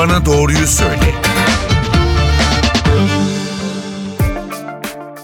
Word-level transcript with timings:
bana 0.00 0.26
doğruyu 0.26 0.66
söyle. 0.66 1.14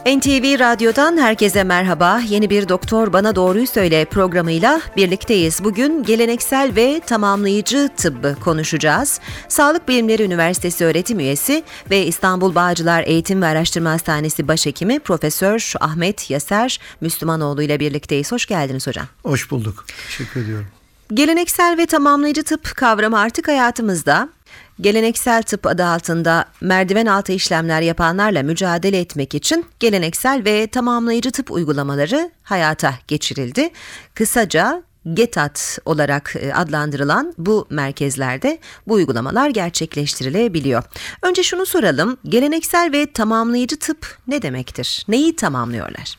NTV 0.07 0.59
Radyo'dan 0.59 1.17
herkese 1.17 1.65
merhaba. 1.65 2.21
Yeni 2.29 2.51
bir 2.51 2.69
Doktor 2.69 3.13
Bana 3.13 3.37
Doğruyu 3.37 3.67
Söyle 3.67 4.05
programıyla 4.05 4.81
birlikteyiz. 4.97 5.65
Bugün 5.65 6.03
geleneksel 6.03 6.73
ve 6.77 7.01
tamamlayıcı 7.07 7.91
tıbbı 7.97 8.37
konuşacağız. 8.41 9.21
Sağlık 9.49 9.89
Bilimleri 9.89 10.23
Üniversitesi 10.23 10.85
öğretim 10.85 11.21
üyesi 11.21 11.65
ve 11.91 12.07
İstanbul 12.07 12.55
Bağcılar 12.55 13.03
Eğitim 13.07 13.43
ve 13.43 13.47
Araştırma 13.47 13.91
Hastanesi 13.91 14.49
Başhekimi 14.49 14.99
Profesör 14.99 15.73
Ahmet 15.81 16.31
Yaser 16.31 16.81
Müslümanoğlu 17.01 17.63
ile 17.63 17.81
birlikteyiz. 17.81 18.33
Hoş 18.33 18.47
geldiniz 18.47 18.87
hocam. 18.87 19.07
Hoş 19.23 19.51
bulduk. 19.51 19.85
Teşekkür 20.07 20.41
ediyorum. 20.41 20.67
Geleneksel 21.15 21.79
ve 21.79 21.87
tamamlayıcı 21.87 22.45
tıp 22.45 22.77
kavramı 22.77 23.19
artık 23.19 23.49
hayatımızda. 23.49 24.36
Geleneksel 24.81 25.43
tıp 25.43 25.67
adı 25.67 25.85
altında 25.85 26.45
merdiven 26.61 27.07
altı 27.07 27.33
işlemler 27.33 27.81
yapanlarla 27.81 28.43
mücadele 28.43 29.01
etmek 29.01 29.35
için 29.35 29.67
geleneksel 29.81 30.45
ve 30.45 30.67
tamamlayıcı 30.67 31.31
tıp 31.31 31.51
uygulamaları 31.51 32.31
hayata 32.43 32.95
geçirildi. 33.09 33.71
Kısaca 34.15 34.83
GETAT 35.15 35.79
olarak 35.85 36.37
e, 36.41 36.55
adlandırılan 36.55 37.35
bu 37.39 37.67
merkezlerde 37.71 38.59
bu 38.87 38.95
uygulamalar 38.95 39.51
gerçekleştirilebiliyor. 39.51 40.83
Önce 41.23 41.43
şunu 41.43 41.67
soralım. 41.67 42.17
Geleneksel 42.25 42.93
ve 42.93 43.13
tamamlayıcı 43.13 43.79
tıp 43.79 44.19
ne 44.29 44.43
demektir? 44.43 45.05
Neyi 45.09 45.37
tamamlıyorlar? 45.37 46.19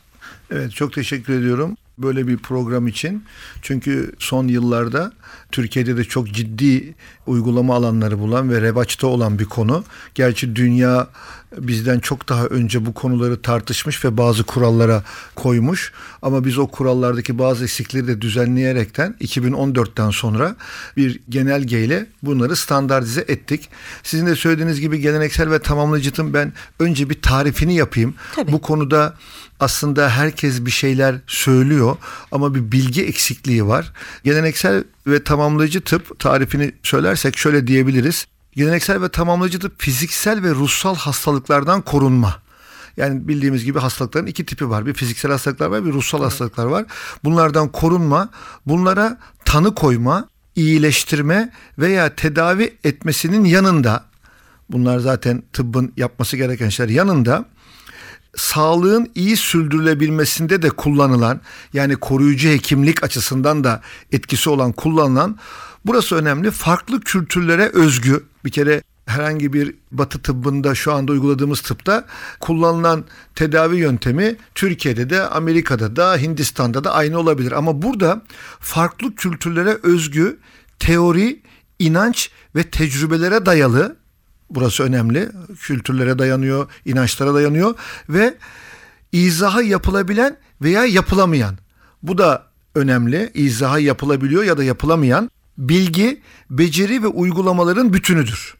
Evet 0.50 0.72
çok 0.72 0.92
teşekkür 0.92 1.40
ediyorum 1.40 1.76
böyle 1.98 2.26
bir 2.26 2.36
program 2.36 2.86
için. 2.86 3.24
Çünkü 3.62 4.12
son 4.18 4.48
yıllarda 4.48 5.12
Türkiye'de 5.52 5.96
de 5.96 6.04
çok 6.04 6.32
ciddi 6.32 6.94
uygulama 7.26 7.74
alanları 7.74 8.18
bulan 8.18 8.50
ve 8.50 8.60
revaçta 8.60 9.06
olan 9.06 9.38
bir 9.38 9.44
konu. 9.44 9.84
Gerçi 10.14 10.56
dünya 10.56 11.08
bizden 11.56 11.98
çok 11.98 12.28
daha 12.28 12.44
önce 12.46 12.86
bu 12.86 12.94
konuları 12.94 13.42
tartışmış 13.42 14.04
ve 14.04 14.16
bazı 14.16 14.44
kurallara 14.44 15.02
koymuş. 15.34 15.92
Ama 16.22 16.44
biz 16.44 16.58
o 16.58 16.66
kurallardaki 16.66 17.38
bazı 17.38 17.64
eksikleri 17.64 18.06
de 18.06 18.20
düzenleyerekten 18.20 19.14
2014'ten 19.20 20.10
sonra 20.10 20.56
bir 20.96 21.20
genelgeyle 21.28 22.06
bunları 22.22 22.56
standartize 22.56 23.24
ettik. 23.28 23.68
Sizin 24.02 24.26
de 24.26 24.36
söylediğiniz 24.36 24.80
gibi 24.80 25.00
geleneksel 25.00 25.50
ve 25.50 25.58
tamamlayıcı 25.58 26.12
ben 26.18 26.52
önce 26.80 27.10
bir 27.10 27.22
tarifini 27.22 27.74
yapayım. 27.74 28.14
Tabii. 28.34 28.52
Bu 28.52 28.60
konuda 28.60 29.14
aslında 29.60 30.10
herkes 30.10 30.64
bir 30.64 30.70
şeyler 30.70 31.16
söylüyor 31.26 31.96
ama 32.32 32.54
bir 32.54 32.72
bilgi 32.72 33.04
eksikliği 33.04 33.66
var. 33.66 33.92
Geleneksel 34.24 34.84
ve 35.06 35.24
tamamlayıcı 35.24 35.80
tıp 35.80 36.18
tarifini 36.18 36.72
söylersek 36.82 37.38
şöyle 37.38 37.66
diyebiliriz. 37.66 38.26
Geleneksel 38.52 39.02
ve 39.02 39.08
tamamlayıcı 39.08 39.60
tıp 39.60 39.82
fiziksel 39.82 40.42
ve 40.42 40.50
ruhsal 40.50 40.96
hastalıklardan 40.96 41.82
korunma. 41.82 42.42
Yani 42.96 43.28
bildiğimiz 43.28 43.64
gibi 43.64 43.78
hastalıkların 43.78 44.26
iki 44.26 44.46
tipi 44.46 44.70
var. 44.70 44.86
Bir 44.86 44.94
fiziksel 44.94 45.30
hastalıklar 45.30 45.66
var, 45.66 45.84
bir 45.84 45.92
ruhsal 45.92 46.20
evet. 46.20 46.30
hastalıklar 46.30 46.66
var. 46.66 46.84
Bunlardan 47.24 47.72
korunma, 47.72 48.28
bunlara 48.66 49.18
tanı 49.44 49.74
koyma, 49.74 50.28
iyileştirme 50.56 51.52
veya 51.78 52.14
tedavi 52.14 52.76
etmesinin 52.84 53.44
yanında 53.44 54.04
bunlar 54.70 54.98
zaten 54.98 55.42
tıbbın 55.52 55.92
yapması 55.96 56.36
gereken 56.36 56.68
şeyler 56.68 56.94
yanında 56.94 57.44
sağlığın 58.38 59.10
iyi 59.14 59.36
sürdürülebilmesinde 59.36 60.62
de 60.62 60.70
kullanılan 60.70 61.40
yani 61.72 61.96
koruyucu 61.96 62.48
hekimlik 62.48 63.04
açısından 63.04 63.64
da 63.64 63.82
etkisi 64.12 64.50
olan 64.50 64.72
kullanılan 64.72 65.38
burası 65.86 66.16
önemli 66.16 66.50
farklı 66.50 67.00
kültürlere 67.00 67.70
özgü 67.74 68.24
bir 68.44 68.50
kere 68.50 68.82
herhangi 69.06 69.52
bir 69.52 69.74
batı 69.92 70.22
tıbbında 70.22 70.74
şu 70.74 70.92
anda 70.92 71.12
uyguladığımız 71.12 71.60
tıpta 71.60 72.04
kullanılan 72.40 73.04
tedavi 73.34 73.76
yöntemi 73.76 74.36
Türkiye'de 74.54 75.10
de 75.10 75.22
Amerika'da 75.22 75.96
da 75.96 76.16
Hindistan'da 76.16 76.84
da 76.84 76.94
aynı 76.94 77.18
olabilir. 77.18 77.52
Ama 77.52 77.82
burada 77.82 78.22
farklı 78.60 79.14
kültürlere 79.14 79.78
özgü 79.82 80.38
teori, 80.78 81.42
inanç 81.78 82.30
ve 82.54 82.62
tecrübelere 82.62 83.46
dayalı 83.46 83.96
burası 84.50 84.82
önemli. 84.82 85.28
Kültürlere 85.60 86.18
dayanıyor, 86.18 86.70
inançlara 86.84 87.34
dayanıyor 87.34 87.74
ve 88.08 88.34
izahı 89.12 89.62
yapılabilen 89.62 90.36
veya 90.62 90.84
yapılamayan. 90.84 91.58
Bu 92.02 92.18
da 92.18 92.46
önemli. 92.74 93.30
İzahı 93.34 93.80
yapılabiliyor 93.80 94.44
ya 94.44 94.58
da 94.58 94.64
yapılamayan 94.64 95.30
bilgi, 95.58 96.20
beceri 96.50 97.02
ve 97.02 97.06
uygulamaların 97.06 97.92
bütünüdür. 97.92 98.54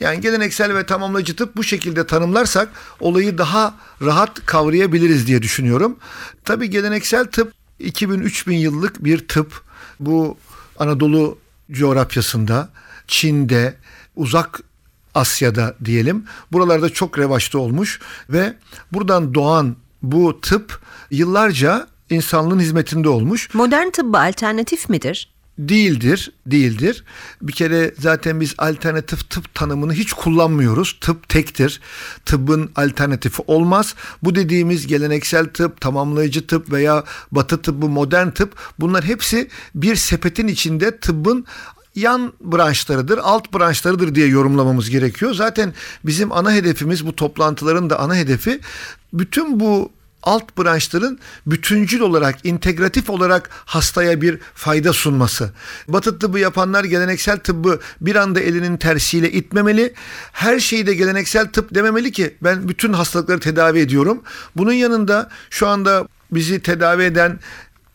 Yani 0.00 0.20
geleneksel 0.20 0.74
ve 0.74 0.86
tamamlayıcı 0.86 1.36
tıp 1.36 1.56
bu 1.56 1.64
şekilde 1.64 2.06
tanımlarsak 2.06 2.68
olayı 3.00 3.38
daha 3.38 3.74
rahat 4.02 4.46
kavrayabiliriz 4.46 5.26
diye 5.26 5.42
düşünüyorum. 5.42 5.96
Tabii 6.44 6.70
geleneksel 6.70 7.24
tıp 7.24 7.52
2000-3000 7.80 8.52
yıllık 8.52 9.04
bir 9.04 9.28
tıp. 9.28 9.62
Bu 10.00 10.38
Anadolu 10.78 11.38
coğrafyasında, 11.70 12.68
Çin'de, 13.06 13.74
uzak 14.16 14.60
Asya'da 15.16 15.74
diyelim. 15.84 16.24
Buralarda 16.52 16.90
çok 16.90 17.18
revaçta 17.18 17.58
olmuş 17.58 18.00
ve 18.30 18.56
buradan 18.92 19.34
doğan 19.34 19.76
bu 20.02 20.40
tıp 20.40 20.80
yıllarca 21.10 21.86
insanlığın 22.10 22.60
hizmetinde 22.60 23.08
olmuş. 23.08 23.54
Modern 23.54 23.90
tıbba 23.90 24.18
alternatif 24.18 24.88
midir? 24.88 25.36
değildir, 25.58 26.32
değildir. 26.46 27.04
Bir 27.42 27.52
kere 27.52 27.94
zaten 27.98 28.40
biz 28.40 28.54
alternatif 28.58 29.30
tıp 29.30 29.54
tanımını 29.54 29.92
hiç 29.92 30.12
kullanmıyoruz. 30.12 30.98
Tıp 31.00 31.28
tektir. 31.28 31.80
Tıbbın 32.26 32.70
alternatifi 32.76 33.42
olmaz. 33.46 33.94
Bu 34.22 34.34
dediğimiz 34.34 34.86
geleneksel 34.86 35.46
tıp, 35.46 35.80
tamamlayıcı 35.80 36.46
tıp 36.46 36.72
veya 36.72 37.04
batı 37.32 37.62
tıbbı, 37.62 37.88
modern 37.88 38.30
tıp 38.30 38.56
bunlar 38.80 39.04
hepsi 39.04 39.48
bir 39.74 39.96
sepetin 39.96 40.48
içinde 40.48 40.98
tıbbın 40.98 41.46
yan 41.96 42.32
branşlarıdır, 42.40 43.18
alt 43.18 43.54
branşlarıdır 43.54 44.14
diye 44.14 44.26
yorumlamamız 44.26 44.90
gerekiyor. 44.90 45.34
Zaten 45.34 45.74
bizim 46.04 46.32
ana 46.32 46.52
hedefimiz 46.52 47.06
bu 47.06 47.16
toplantıların 47.16 47.90
da 47.90 47.98
ana 47.98 48.16
hedefi 48.16 48.60
bütün 49.12 49.60
bu 49.60 49.90
alt 50.22 50.58
branşların 50.58 51.18
bütüncül 51.46 52.00
olarak, 52.00 52.46
integratif 52.46 53.10
olarak 53.10 53.50
hastaya 53.52 54.20
bir 54.20 54.38
fayda 54.54 54.92
sunması. 54.92 55.50
Batı 55.88 56.18
tıbbı 56.18 56.38
yapanlar 56.38 56.84
geleneksel 56.84 57.38
tıbbı 57.38 57.80
bir 58.00 58.16
anda 58.16 58.40
elinin 58.40 58.76
tersiyle 58.76 59.32
itmemeli. 59.32 59.94
Her 60.32 60.60
şeyi 60.60 60.86
de 60.86 60.94
geleneksel 60.94 61.46
tıp 61.46 61.74
dememeli 61.74 62.12
ki 62.12 62.36
ben 62.42 62.68
bütün 62.68 62.92
hastalıkları 62.92 63.40
tedavi 63.40 63.78
ediyorum. 63.78 64.22
Bunun 64.56 64.72
yanında 64.72 65.30
şu 65.50 65.68
anda 65.68 66.08
bizi 66.32 66.60
tedavi 66.60 67.02
eden 67.02 67.38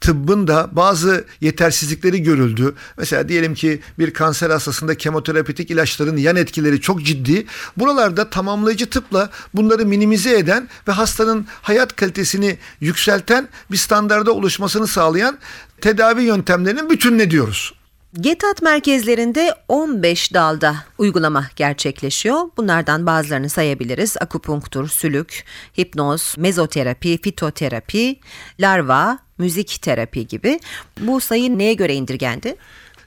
tıbbın 0.01 0.47
da 0.47 0.69
bazı 0.71 1.25
yetersizlikleri 1.41 2.23
görüldü. 2.23 2.75
Mesela 2.97 3.29
diyelim 3.29 3.53
ki 3.53 3.79
bir 3.99 4.13
kanser 4.13 4.49
hastasında 4.49 4.95
kemoterapetik 4.95 5.71
ilaçların 5.71 6.17
yan 6.17 6.35
etkileri 6.35 6.81
çok 6.81 7.03
ciddi. 7.03 7.45
Buralarda 7.77 8.29
tamamlayıcı 8.29 8.89
tıpla 8.89 9.29
bunları 9.53 9.85
minimize 9.85 10.37
eden 10.37 10.69
ve 10.87 10.91
hastanın 10.91 11.47
hayat 11.61 11.95
kalitesini 11.95 12.57
yükselten 12.79 13.47
bir 13.71 13.77
standarda 13.77 14.31
oluşmasını 14.31 14.87
sağlayan 14.87 15.37
tedavi 15.81 16.23
yöntemlerinin 16.23 16.89
bütününe 16.89 17.31
diyoruz. 17.31 17.80
GETAT 18.19 18.61
merkezlerinde 18.61 19.55
15 19.67 20.33
dalda 20.33 20.75
uygulama 20.97 21.47
gerçekleşiyor. 21.55 22.37
Bunlardan 22.57 23.05
bazılarını 23.05 23.49
sayabiliriz. 23.49 24.17
Akupunktur, 24.21 24.87
sülük, 24.87 25.43
hipnoz, 25.77 26.35
mezoterapi, 26.37 27.21
fitoterapi, 27.21 28.19
larva, 28.59 29.19
müzik 29.37 29.81
terapi 29.81 30.27
gibi. 30.27 30.59
Bu 30.99 31.21
sayı 31.21 31.57
neye 31.57 31.73
göre 31.73 31.93
indirgendi? 31.93 32.55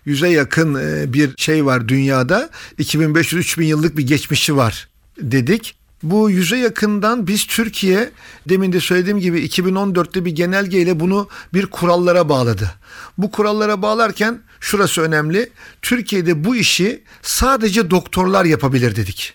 Yüze 0.05 0.29
yakın 0.29 0.75
e, 0.75 1.13
bir 1.13 1.35
şey 1.37 1.67
var 1.67 1.89
dünyada. 1.89 2.51
2500-3000 2.79 3.63
yıllık 3.63 3.97
bir 3.97 4.07
geçmişi 4.07 4.57
var 4.57 4.89
dedik. 5.21 5.77
Bu 6.05 6.31
yüze 6.31 6.57
yakından 6.57 7.27
biz 7.27 7.47
Türkiye 7.47 8.11
demin 8.49 8.73
de 8.73 8.81
söylediğim 8.81 9.21
gibi 9.21 9.47
2014'te 9.47 10.25
bir 10.25 10.31
genelgeyle 10.31 11.01
bunu 11.01 11.29
bir 11.55 11.67
kurallara 11.67 12.29
bağladı. 12.29 12.71
Bu 13.19 13.31
kurallara 13.31 13.83
bağlarken 13.83 14.41
şurası 14.61 15.01
önemli. 15.01 15.51
Türkiye'de 15.83 16.45
bu 16.45 16.57
işi 16.57 17.03
sadece 17.23 17.91
doktorlar 17.91 18.45
yapabilir 18.45 18.97
dedik. 18.97 19.35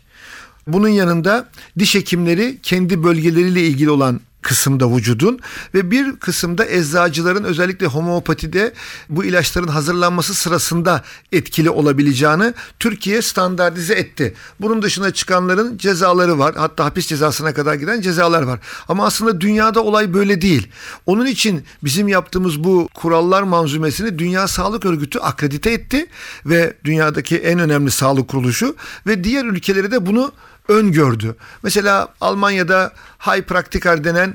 Bunun 0.67 0.87
yanında 0.87 1.49
diş 1.79 1.95
hekimleri 1.95 2.59
kendi 2.63 3.03
bölgeleriyle 3.03 3.61
ilgili 3.61 3.89
olan 3.89 4.21
kısımda 4.41 4.95
vücudun 4.95 5.39
ve 5.73 5.91
bir 5.91 6.15
kısımda 6.15 6.65
eczacıların 6.65 7.43
özellikle 7.43 7.85
homeopatide 7.85 8.73
bu 9.09 9.25
ilaçların 9.25 9.67
hazırlanması 9.67 10.33
sırasında 10.33 11.03
etkili 11.31 11.69
olabileceğini 11.69 12.53
Türkiye 12.79 13.21
standartize 13.21 13.93
etti. 13.93 14.33
Bunun 14.59 14.81
dışına 14.81 15.11
çıkanların 15.11 15.77
cezaları 15.77 16.39
var. 16.39 16.55
Hatta 16.55 16.85
hapis 16.85 17.07
cezasına 17.07 17.53
kadar 17.53 17.75
giden 17.75 18.01
cezalar 18.01 18.41
var. 18.41 18.59
Ama 18.87 19.05
aslında 19.05 19.41
dünyada 19.41 19.83
olay 19.83 20.13
böyle 20.13 20.41
değil. 20.41 20.67
Onun 21.05 21.25
için 21.25 21.63
bizim 21.83 22.07
yaptığımız 22.07 22.63
bu 22.63 22.89
kurallar 22.93 23.43
manzumesini 23.43 24.19
Dünya 24.19 24.47
Sağlık 24.47 24.85
Örgütü 24.85 25.19
akredite 25.19 25.71
etti 25.71 26.07
ve 26.45 26.73
dünyadaki 26.83 27.37
en 27.37 27.59
önemli 27.59 27.91
sağlık 27.91 28.27
kuruluşu 28.27 28.75
ve 29.07 29.23
diğer 29.23 29.45
ülkeleri 29.45 29.91
de 29.91 30.05
bunu 30.05 30.31
öngördü. 30.69 31.35
Mesela 31.63 32.07
Almanya'da 32.21 32.93
high 33.19 33.41
praktikar 33.41 34.03
denen 34.03 34.33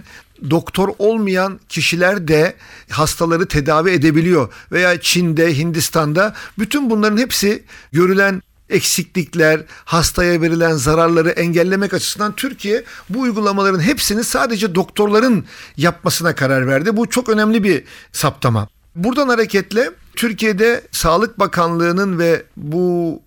doktor 0.50 0.88
olmayan 0.98 1.60
kişiler 1.68 2.28
de 2.28 2.54
hastaları 2.90 3.48
tedavi 3.48 3.90
edebiliyor 3.90 4.52
veya 4.72 5.00
Çin'de, 5.00 5.58
Hindistan'da 5.58 6.34
bütün 6.58 6.90
bunların 6.90 7.18
hepsi 7.18 7.64
görülen 7.92 8.42
eksiklikler, 8.70 9.62
hastaya 9.84 10.40
verilen 10.40 10.72
zararları 10.72 11.30
engellemek 11.30 11.94
açısından 11.94 12.36
Türkiye 12.36 12.84
bu 13.08 13.20
uygulamaların 13.20 13.80
hepsini 13.80 14.24
sadece 14.24 14.74
doktorların 14.74 15.44
yapmasına 15.76 16.34
karar 16.34 16.66
verdi. 16.66 16.96
Bu 16.96 17.10
çok 17.10 17.28
önemli 17.28 17.64
bir 17.64 17.84
saptama. 18.12 18.68
Buradan 18.96 19.28
hareketle 19.28 19.90
Türkiye'de 20.16 20.82
Sağlık 20.92 21.38
Bakanlığı'nın 21.38 22.18
ve 22.18 22.42
bu 22.56 23.22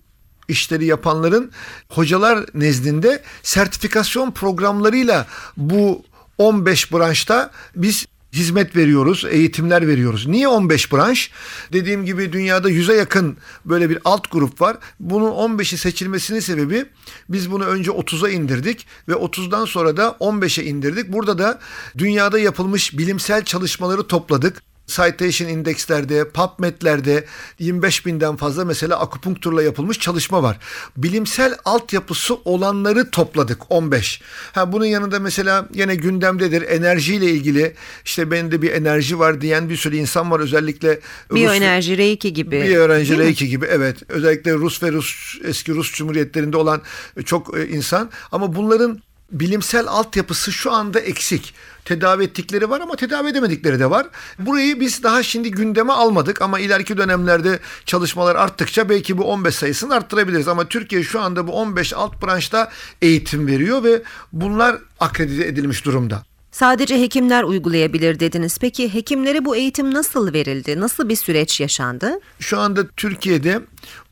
işleri 0.48 0.86
yapanların 0.86 1.52
hocalar 1.90 2.46
nezdinde 2.54 3.24
sertifikasyon 3.44 4.32
programlarıyla 4.32 5.28
bu 5.58 6.04
15 6.38 6.94
branşta 6.94 7.52
biz 7.76 8.06
hizmet 8.34 8.76
veriyoruz, 8.76 9.26
eğitimler 9.30 9.88
veriyoruz. 9.88 10.28
Niye 10.28 10.48
15 10.48 10.94
branş? 10.94 11.32
Dediğim 11.74 12.06
gibi 12.06 12.34
dünyada 12.34 12.72
100'e 12.72 12.96
yakın 12.96 13.38
böyle 13.66 13.90
bir 13.90 14.00
alt 14.06 14.32
grup 14.32 14.62
var. 14.62 14.78
Bunun 15.00 15.32
15'i 15.32 15.78
seçilmesinin 15.78 16.40
sebebi 16.40 16.86
biz 17.30 17.52
bunu 17.52 17.66
önce 17.66 17.92
30'a 17.92 18.30
indirdik 18.30 18.88
ve 19.08 19.14
30'dan 19.14 19.66
sonra 19.66 19.98
da 19.98 20.18
15'e 20.20 20.64
indirdik. 20.64 21.14
Burada 21.14 21.38
da 21.38 21.60
dünyada 21.98 22.40
yapılmış 22.40 22.98
bilimsel 22.98 23.44
çalışmaları 23.44 24.08
topladık. 24.08 24.67
Citation 24.88 25.50
indekslerde, 25.50 26.30
PubMed'lerde 26.30 27.26
25 27.60 28.06
binden 28.06 28.36
fazla 28.36 28.66
mesela 28.66 29.00
akupunkturla 29.00 29.64
yapılmış 29.64 30.00
çalışma 30.00 30.44
var. 30.44 30.58
Bilimsel 30.98 31.56
altyapısı 31.66 32.36
olanları 32.36 33.12
topladık 33.12 33.62
15. 33.70 34.22
Ha 34.52 34.72
bunun 34.72 34.86
yanında 34.86 35.20
mesela 35.20 35.70
yine 35.74 35.96
gündemdedir 35.96 36.62
enerjiyle 36.62 37.26
ilgili 37.26 37.74
işte 38.06 38.32
bende 38.32 38.62
bir 38.62 38.72
enerji 38.72 39.20
var 39.20 39.42
diyen 39.42 39.70
bir 39.70 39.76
sürü 39.78 39.96
insan 39.96 40.32
var 40.32 40.40
özellikle 40.40 41.00
Biyoenerji, 41.32 41.98
Reiki 41.98 42.34
gibi. 42.34 42.64
Biyoenerji, 42.64 43.18
Reiki 43.18 43.48
gibi 43.48 43.66
evet. 43.66 43.98
Özellikle 44.10 44.54
Rus 44.54 44.84
ve 44.84 44.92
Rus 44.92 45.38
eski 45.44 45.74
Rus 45.74 45.94
cumhuriyetlerinde 45.94 46.58
olan 46.58 46.82
çok 47.26 47.58
e, 47.58 47.68
insan 47.68 48.10
ama 48.32 48.56
bunların 48.56 49.02
bilimsel 49.32 49.88
altyapısı 49.88 50.52
şu 50.52 50.72
anda 50.72 51.00
eksik. 51.00 51.54
Tedavi 51.86 52.24
ettikleri 52.24 52.70
var 52.70 52.82
ama 52.82 52.96
tedavi 52.96 53.30
edemedikleri 53.30 53.80
de 53.80 53.90
var. 53.90 54.08
Burayı 54.40 54.80
biz 54.80 55.04
daha 55.04 55.24
şimdi 55.24 55.52
gündeme 55.52 55.94
almadık 55.94 56.42
ama 56.42 56.60
ileriki 56.60 56.98
dönemlerde 56.98 57.60
çalışmalar 57.86 58.36
arttıkça 58.36 58.90
belki 58.90 59.18
bu 59.18 59.24
15 59.24 59.56
sayısını 59.56 59.94
arttırabiliriz. 59.94 60.48
Ama 60.48 60.68
Türkiye 60.68 61.04
şu 61.04 61.22
anda 61.22 61.48
bu 61.48 61.52
15 61.52 61.94
alt 61.94 62.24
branşta 62.24 62.72
eğitim 63.02 63.48
veriyor 63.48 63.84
ve 63.84 64.02
bunlar 64.34 64.78
akredite 65.00 65.48
edilmiş 65.48 65.86
durumda. 65.86 66.24
Sadece 66.52 67.02
hekimler 67.02 67.44
uygulayabilir 67.44 68.20
dediniz. 68.20 68.58
Peki 68.62 68.94
hekimlere 68.94 69.46
bu 69.46 69.56
eğitim 69.56 69.94
nasıl 69.94 70.34
verildi? 70.34 70.80
Nasıl 70.80 71.10
bir 71.10 71.16
süreç 71.16 71.60
yaşandı? 71.60 72.20
Şu 72.40 72.60
anda 72.60 72.88
Türkiye'de 72.88 73.62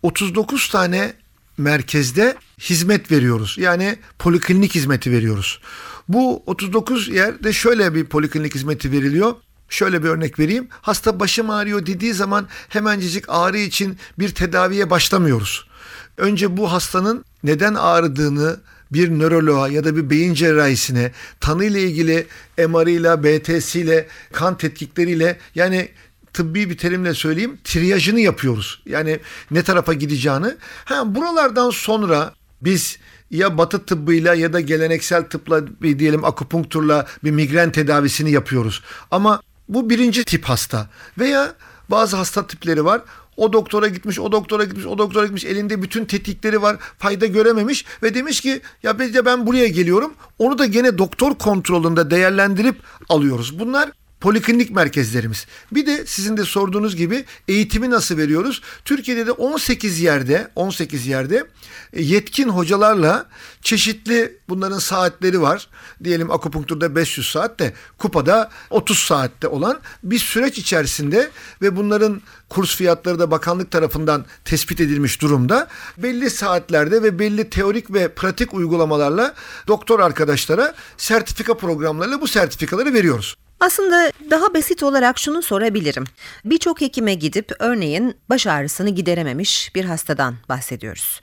39 0.04 0.70
tane 0.70 1.14
merkezde 1.58 2.36
hizmet 2.60 3.12
veriyoruz. 3.12 3.56
Yani 3.60 3.98
poliklinik 4.20 4.76
hizmeti 4.76 5.12
veriyoruz. 5.12 5.62
Bu 6.08 6.44
39 6.46 7.08
yerde 7.08 7.54
şöyle 7.54 7.96
bir 7.96 8.06
poliklinik 8.06 8.56
hizmeti 8.56 8.92
veriliyor. 8.92 9.36
Şöyle 9.70 10.04
bir 10.04 10.10
örnek 10.10 10.40
vereyim. 10.40 10.68
Hasta 10.82 11.20
başım 11.20 11.50
ağrıyor 11.50 11.86
dediği 11.86 12.14
zaman 12.14 12.48
hemencecik 12.70 13.26
ağrı 13.28 13.58
için 13.58 13.98
bir 14.20 14.30
tedaviye 14.30 14.90
başlamıyoruz. 14.90 15.68
Önce 16.18 16.58
bu 16.58 16.72
hastanın 16.72 17.26
neden 17.44 17.74
ağrıdığını 17.76 18.60
bir 18.92 19.10
nöroloğa 19.10 19.68
ya 19.68 19.84
da 19.84 19.96
bir 19.96 20.10
beyin 20.10 20.34
cerrahisine 20.34 21.12
tanıyla 21.40 21.80
ilgili 21.80 22.28
MR'ıyla, 22.58 23.24
BT'siyle, 23.24 24.08
kan 24.32 24.58
tetkikleriyle 24.58 25.38
yani 25.56 25.90
tıbbi 26.36 26.70
bir 26.70 26.78
terimle 26.78 27.14
söyleyeyim 27.14 27.58
triyajını 27.64 28.20
yapıyoruz. 28.20 28.82
Yani 28.86 29.20
ne 29.52 29.64
tarafa 29.64 29.94
gideceğini. 29.94 30.56
Ha, 30.86 31.16
buralardan 31.16 31.70
sonra 31.70 32.34
biz 32.62 33.00
ya 33.32 33.58
batı 33.58 33.86
tıbbıyla 33.86 34.36
ya 34.36 34.54
da 34.54 34.60
geleneksel 34.60 35.24
tıpla 35.24 35.68
bir 35.82 36.00
diyelim 36.00 36.26
akupunkturla 36.26 37.08
bir 37.24 37.32
migren 37.32 37.72
tedavisini 37.72 38.32
yapıyoruz. 38.32 38.84
Ama 39.12 39.42
bu 39.70 39.90
birinci 39.90 40.24
tip 40.24 40.46
hasta 40.46 40.90
veya 41.18 41.54
bazı 41.90 42.18
hasta 42.18 42.48
tipleri 42.48 42.86
var. 42.86 43.02
O 43.38 43.54
doktora 43.54 43.88
gitmiş, 43.88 44.20
o 44.20 44.32
doktora 44.32 44.64
gitmiş, 44.64 44.86
o 44.86 44.98
doktora 44.98 45.26
gitmiş. 45.26 45.46
Elinde 45.46 45.82
bütün 45.82 46.06
tetikleri 46.06 46.62
var. 46.62 46.78
Fayda 46.98 47.26
görememiş 47.26 47.86
ve 48.04 48.14
demiş 48.14 48.42
ki 48.42 48.62
ya 48.84 49.00
ben 49.00 49.48
buraya 49.48 49.68
geliyorum. 49.68 50.14
Onu 50.40 50.58
da 50.58 50.66
gene 50.66 50.98
doktor 50.98 51.36
kontrolünde 51.36 52.10
değerlendirip 52.10 52.76
alıyoruz. 53.10 53.60
Bunlar 53.60 53.92
poliklinik 54.22 54.72
merkezlerimiz. 54.72 55.46
Bir 55.72 55.86
de 55.86 56.06
sizin 56.06 56.38
de 56.38 56.44
sorduğunuz 56.44 56.96
gibi 56.96 57.26
eğitimi 57.48 57.90
nasıl 57.90 58.18
veriyoruz? 58.18 58.62
Türkiye'de 58.86 59.28
de 59.28 59.32
18 59.32 60.00
yerde 60.00 60.52
18 60.56 61.08
yerde 61.08 61.48
e, 61.94 62.04
yetkin 62.04 62.50
hocalarla 62.50 63.26
çeşitli 63.62 64.38
bunların 64.50 64.80
saatleri 64.80 65.42
var. 65.42 65.68
Diyelim 66.04 66.32
akupunkturda 66.32 66.96
500 66.96 67.28
saat 67.28 67.60
de 67.60 67.74
kupada 67.98 68.50
30 68.70 69.00
saatte 69.00 69.48
olan 69.48 69.80
bir 70.04 70.20
süreç 70.20 70.58
içerisinde 70.58 71.30
ve 71.62 71.76
bunların 71.76 72.22
kurs 72.50 72.76
fiyatları 72.76 73.20
da 73.20 73.32
bakanlık 73.32 73.72
tarafından 73.72 74.26
tespit 74.46 74.82
edilmiş 74.82 75.22
durumda. 75.22 75.68
Belli 75.98 76.30
saatlerde 76.30 77.04
ve 77.04 77.20
belli 77.20 77.50
teorik 77.50 77.94
ve 77.94 78.08
pratik 78.08 78.54
uygulamalarla 78.54 79.34
doktor 79.68 80.00
arkadaşlara 80.00 80.76
sertifika 80.98 81.58
programlarıyla 81.58 82.22
bu 82.22 82.28
sertifikaları 82.28 82.94
veriyoruz. 82.94 83.36
Aslında 83.60 84.12
daha 84.32 84.54
basit 84.54 84.84
olarak 84.84 85.20
şunu 85.20 85.42
sorabilirim. 85.42 86.04
Birçok 86.46 86.82
hekime 86.82 87.14
gidip 87.14 87.52
örneğin 87.60 88.18
baş 88.30 88.48
ağrısını 88.48 88.90
giderememiş 88.90 89.76
bir 89.76 89.86
hastadan 89.86 90.36
bahsediyoruz. 90.50 91.22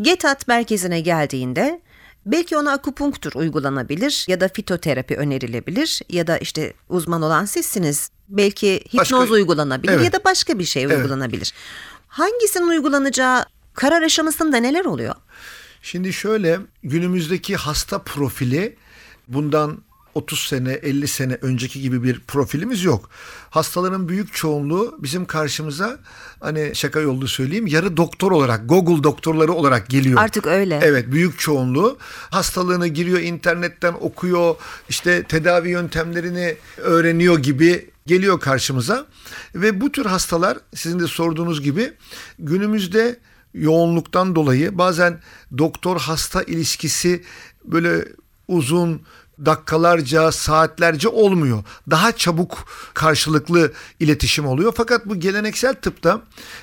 GETAT 0.00 0.48
merkezine 0.48 1.00
geldiğinde 1.00 1.80
belki 2.26 2.56
ona 2.56 2.72
akupunktur 2.72 3.32
uygulanabilir 3.34 4.24
ya 4.28 4.40
da 4.40 4.48
fitoterapi 4.48 5.16
önerilebilir 5.16 6.00
ya 6.08 6.26
da 6.26 6.38
işte 6.38 6.72
uzman 6.88 7.22
olan 7.22 7.44
sizsiniz. 7.44 8.10
Belki 8.28 8.74
hipnoz 8.86 9.00
başka, 9.00 9.32
uygulanabilir 9.32 9.92
evet. 9.92 10.04
ya 10.04 10.12
da 10.12 10.24
başka 10.24 10.58
bir 10.58 10.64
şey 10.64 10.82
evet. 10.82 10.96
uygulanabilir. 10.96 11.52
Hangisinin 12.08 12.68
uygulanacağı 12.68 13.44
karar 13.74 14.02
aşamasında 14.02 14.56
neler 14.56 14.84
oluyor? 14.84 15.14
Şimdi 15.82 16.12
şöyle 16.12 16.60
günümüzdeki 16.82 17.56
hasta 17.56 18.02
profili 18.02 18.76
bundan 19.28 19.85
30 20.16 20.40
sene 20.40 20.72
50 20.72 21.08
sene 21.08 21.38
önceki 21.42 21.80
gibi 21.80 22.02
bir 22.02 22.20
profilimiz 22.20 22.84
yok. 22.84 23.10
Hastaların 23.50 24.08
büyük 24.08 24.34
çoğunluğu 24.34 24.98
bizim 24.98 25.24
karşımıza 25.24 25.98
hani 26.40 26.70
şaka 26.74 27.00
yollu 27.00 27.28
söyleyeyim 27.28 27.66
yarı 27.66 27.96
doktor 27.96 28.32
olarak 28.32 28.68
Google 28.68 29.02
doktorları 29.02 29.52
olarak 29.52 29.88
geliyor. 29.88 30.20
Artık 30.20 30.46
öyle. 30.46 30.80
Evet 30.82 31.12
büyük 31.12 31.38
çoğunluğu 31.38 31.98
hastalığını 32.30 32.88
giriyor 32.88 33.20
internetten 33.20 33.94
okuyor 34.00 34.54
işte 34.88 35.22
tedavi 35.22 35.70
yöntemlerini 35.70 36.56
öğreniyor 36.76 37.38
gibi 37.38 37.90
geliyor 38.06 38.40
karşımıza 38.40 39.06
ve 39.54 39.80
bu 39.80 39.92
tür 39.92 40.06
hastalar 40.06 40.58
sizin 40.74 41.00
de 41.00 41.06
sorduğunuz 41.06 41.62
gibi 41.62 41.92
günümüzde 42.38 43.18
yoğunluktan 43.54 44.34
dolayı 44.34 44.78
bazen 44.78 45.20
doktor 45.58 46.00
hasta 46.00 46.42
ilişkisi 46.42 47.22
böyle 47.64 48.04
uzun 48.48 49.02
dakikalarca, 49.44 50.32
saatlerce 50.32 51.08
olmuyor. 51.08 51.64
Daha 51.90 52.12
çabuk 52.12 52.66
karşılıklı 52.94 53.72
iletişim 54.00 54.46
oluyor. 54.46 54.72
Fakat 54.76 55.06
bu 55.06 55.20
geleneksel 55.20 55.74
tıpta 55.74 56.20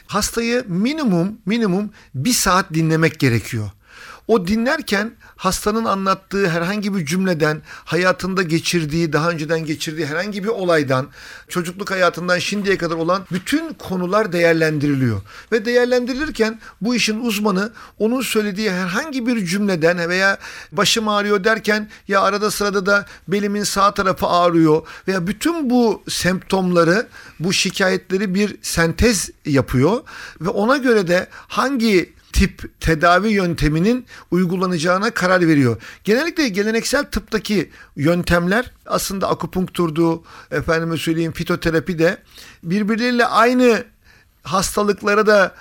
hastayı 0.07 0.65
minimum 0.67 1.37
minimum 1.45 1.89
bir 2.15 2.33
saat 2.33 2.73
dinlemek 2.73 3.19
gerekiyor. 3.19 3.69
O 4.27 4.47
dinlerken 4.47 5.11
hastanın 5.35 5.85
anlattığı 5.85 6.49
herhangi 6.49 6.95
bir 6.95 7.05
cümleden, 7.05 7.61
hayatında 7.85 8.43
geçirdiği, 8.43 9.13
daha 9.13 9.29
önceden 9.29 9.65
geçirdiği 9.65 10.05
herhangi 10.05 10.43
bir 10.43 10.49
olaydan, 10.49 11.07
çocukluk 11.47 11.91
hayatından 11.91 12.39
şimdiye 12.39 12.77
kadar 12.77 12.95
olan 12.95 13.25
bütün 13.31 13.73
konular 13.73 14.33
değerlendiriliyor. 14.33 15.21
Ve 15.51 15.65
değerlendirilirken 15.65 16.59
bu 16.81 16.95
işin 16.95 17.19
uzmanı 17.19 17.71
onun 17.99 18.21
söylediği 18.21 18.71
herhangi 18.71 19.27
bir 19.27 19.45
cümleden 19.45 20.09
veya 20.09 20.37
başım 20.71 21.07
ağrıyor 21.07 21.43
derken 21.43 21.89
ya 22.07 22.21
arada 22.21 22.51
sırada 22.51 22.85
da 22.85 23.05
belimin 23.27 23.63
sağ 23.63 23.93
tarafı 23.93 24.27
ağrıyor 24.27 24.87
veya 25.07 25.27
bütün 25.27 25.69
bu 25.69 26.03
semptomları, 26.09 27.07
bu 27.39 27.53
şikayetleri 27.53 28.35
bir 28.35 28.57
sentez 28.61 29.29
yapıyor 29.45 30.01
ve 30.41 30.49
ona 30.49 30.77
göre 30.77 31.07
de 31.07 31.27
hangi 31.31 32.13
tip 32.33 32.79
tedavi 32.79 33.29
yönteminin 33.29 34.05
uygulanacağına 34.31 35.11
karar 35.11 35.47
veriyor. 35.47 35.81
Genellikle 36.03 36.47
geleneksel 36.47 37.03
tıptaki 37.05 37.69
yöntemler 37.95 38.71
aslında 38.85 39.29
akupunkturdu, 39.29 40.23
efendime 40.51 40.97
söyleyeyim 40.97 41.31
fitoterapi 41.31 41.99
de 41.99 42.17
birbirleriyle 42.63 43.25
aynı 43.25 43.83
hastalıklara 44.43 45.27
da 45.27 45.55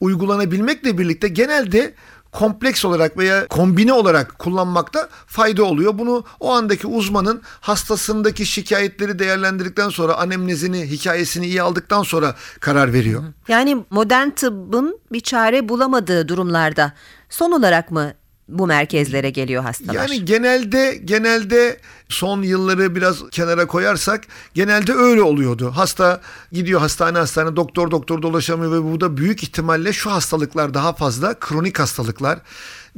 uygulanabilmekle 0.00 0.98
birlikte 0.98 1.28
genelde 1.28 1.94
kompleks 2.38 2.84
olarak 2.84 3.18
veya 3.18 3.46
kombine 3.48 3.92
olarak 3.92 4.38
kullanmakta 4.38 5.08
fayda 5.26 5.64
oluyor. 5.64 5.98
Bunu 5.98 6.24
o 6.40 6.52
andaki 6.52 6.86
uzmanın 6.86 7.42
hastasındaki 7.60 8.46
şikayetleri 8.46 9.18
değerlendirdikten 9.18 9.88
sonra 9.88 10.14
anemnezini, 10.14 10.90
hikayesini 10.90 11.46
iyi 11.46 11.62
aldıktan 11.62 12.02
sonra 12.02 12.34
karar 12.60 12.92
veriyor. 12.92 13.22
Yani 13.48 13.84
modern 13.90 14.30
tıbbın 14.30 15.00
bir 15.12 15.20
çare 15.20 15.68
bulamadığı 15.68 16.28
durumlarda 16.28 16.92
son 17.30 17.52
olarak 17.52 17.90
mı 17.90 18.12
bu 18.48 18.66
merkezlere 18.66 19.30
geliyor 19.30 19.62
hastalar? 19.62 19.94
Yani 19.94 20.24
genelde 20.24 21.00
genelde 21.04 21.80
son 22.08 22.42
yılları 22.42 22.94
biraz 22.94 23.30
kenara 23.30 23.66
koyarsak 23.66 24.24
genelde 24.54 24.92
öyle 24.92 25.22
oluyordu. 25.22 25.70
Hasta 25.74 26.20
gidiyor 26.52 26.80
hastane 26.80 27.18
hastane 27.18 27.56
doktor 27.56 27.90
doktor 27.90 28.22
dolaşamıyor 28.22 28.72
ve 28.72 28.92
bu 28.92 29.00
da 29.00 29.16
büyük 29.16 29.42
ihtimalle 29.42 29.92
şu 29.92 30.10
hastalıklar 30.10 30.74
daha 30.74 30.92
fazla 30.92 31.34
kronik 31.34 31.78
hastalıklar 31.78 32.38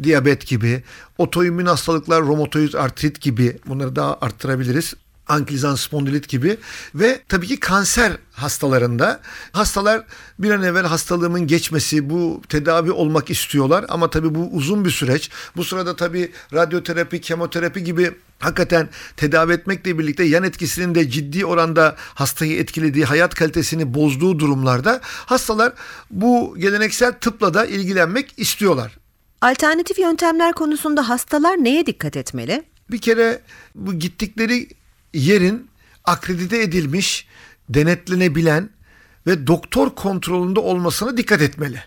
diyabet 0.03 0.47
gibi, 0.47 0.83
otoimmün 1.19 1.67
hastalıklar, 1.67 2.23
romatoid 2.23 2.75
artrit 2.75 3.21
gibi 3.21 3.59
bunları 3.67 3.97
daha 3.97 4.19
arttırabiliriz 4.21 4.95
ankilozan 5.29 5.75
spondilit 5.75 6.29
gibi 6.29 6.57
ve 6.95 7.21
tabii 7.29 7.47
ki 7.47 7.61
kanser 7.61 8.13
hastalarında 8.33 9.21
hastalar 9.53 10.05
bir 10.39 10.51
an 10.51 10.63
evvel 10.63 10.87
hastalığımın 10.87 11.47
geçmesi 11.47 12.11
bu 12.11 12.43
tedavi 12.49 12.91
olmak 12.91 13.31
istiyorlar 13.31 13.85
ama 13.89 14.11
tabii 14.11 14.35
bu 14.35 14.49
uzun 14.53 14.85
bir 14.85 14.91
süreç. 14.91 15.31
Bu 15.57 15.65
sırada 15.65 15.97
tabii 15.97 16.33
radyoterapi, 16.55 17.21
kemoterapi 17.21 17.85
gibi 17.85 18.15
hakikaten 18.39 18.89
tedavi 19.17 19.53
etmekle 19.53 19.99
birlikte 19.99 20.25
yan 20.25 20.45
etkisinin 20.45 20.95
de 20.95 21.11
ciddi 21.11 21.47
oranda 21.47 21.97
hastayı 21.99 22.59
etkilediği, 22.59 23.05
hayat 23.05 23.35
kalitesini 23.35 23.95
bozduğu 23.95 24.39
durumlarda 24.39 25.01
hastalar 25.03 25.73
bu 26.11 26.57
geleneksel 26.59 27.13
tıpla 27.13 27.55
da 27.55 27.67
ilgilenmek 27.67 28.35
istiyorlar. 28.37 28.99
Alternatif 29.41 29.99
yöntemler 29.99 30.53
konusunda 30.53 31.09
hastalar 31.09 31.65
neye 31.65 31.87
dikkat 31.87 32.17
etmeli? 32.17 32.65
Bir 32.91 32.99
kere 32.99 33.43
bu 33.75 33.95
gittikleri 33.95 34.69
yerin 35.19 35.71
akredite 36.05 36.63
edilmiş, 36.63 37.27
denetlenebilen 37.69 38.71
ve 39.27 39.47
doktor 39.47 39.95
kontrolünde 39.95 40.61
olmasına 40.61 41.17
dikkat 41.17 41.43
etmeli. 41.43 41.83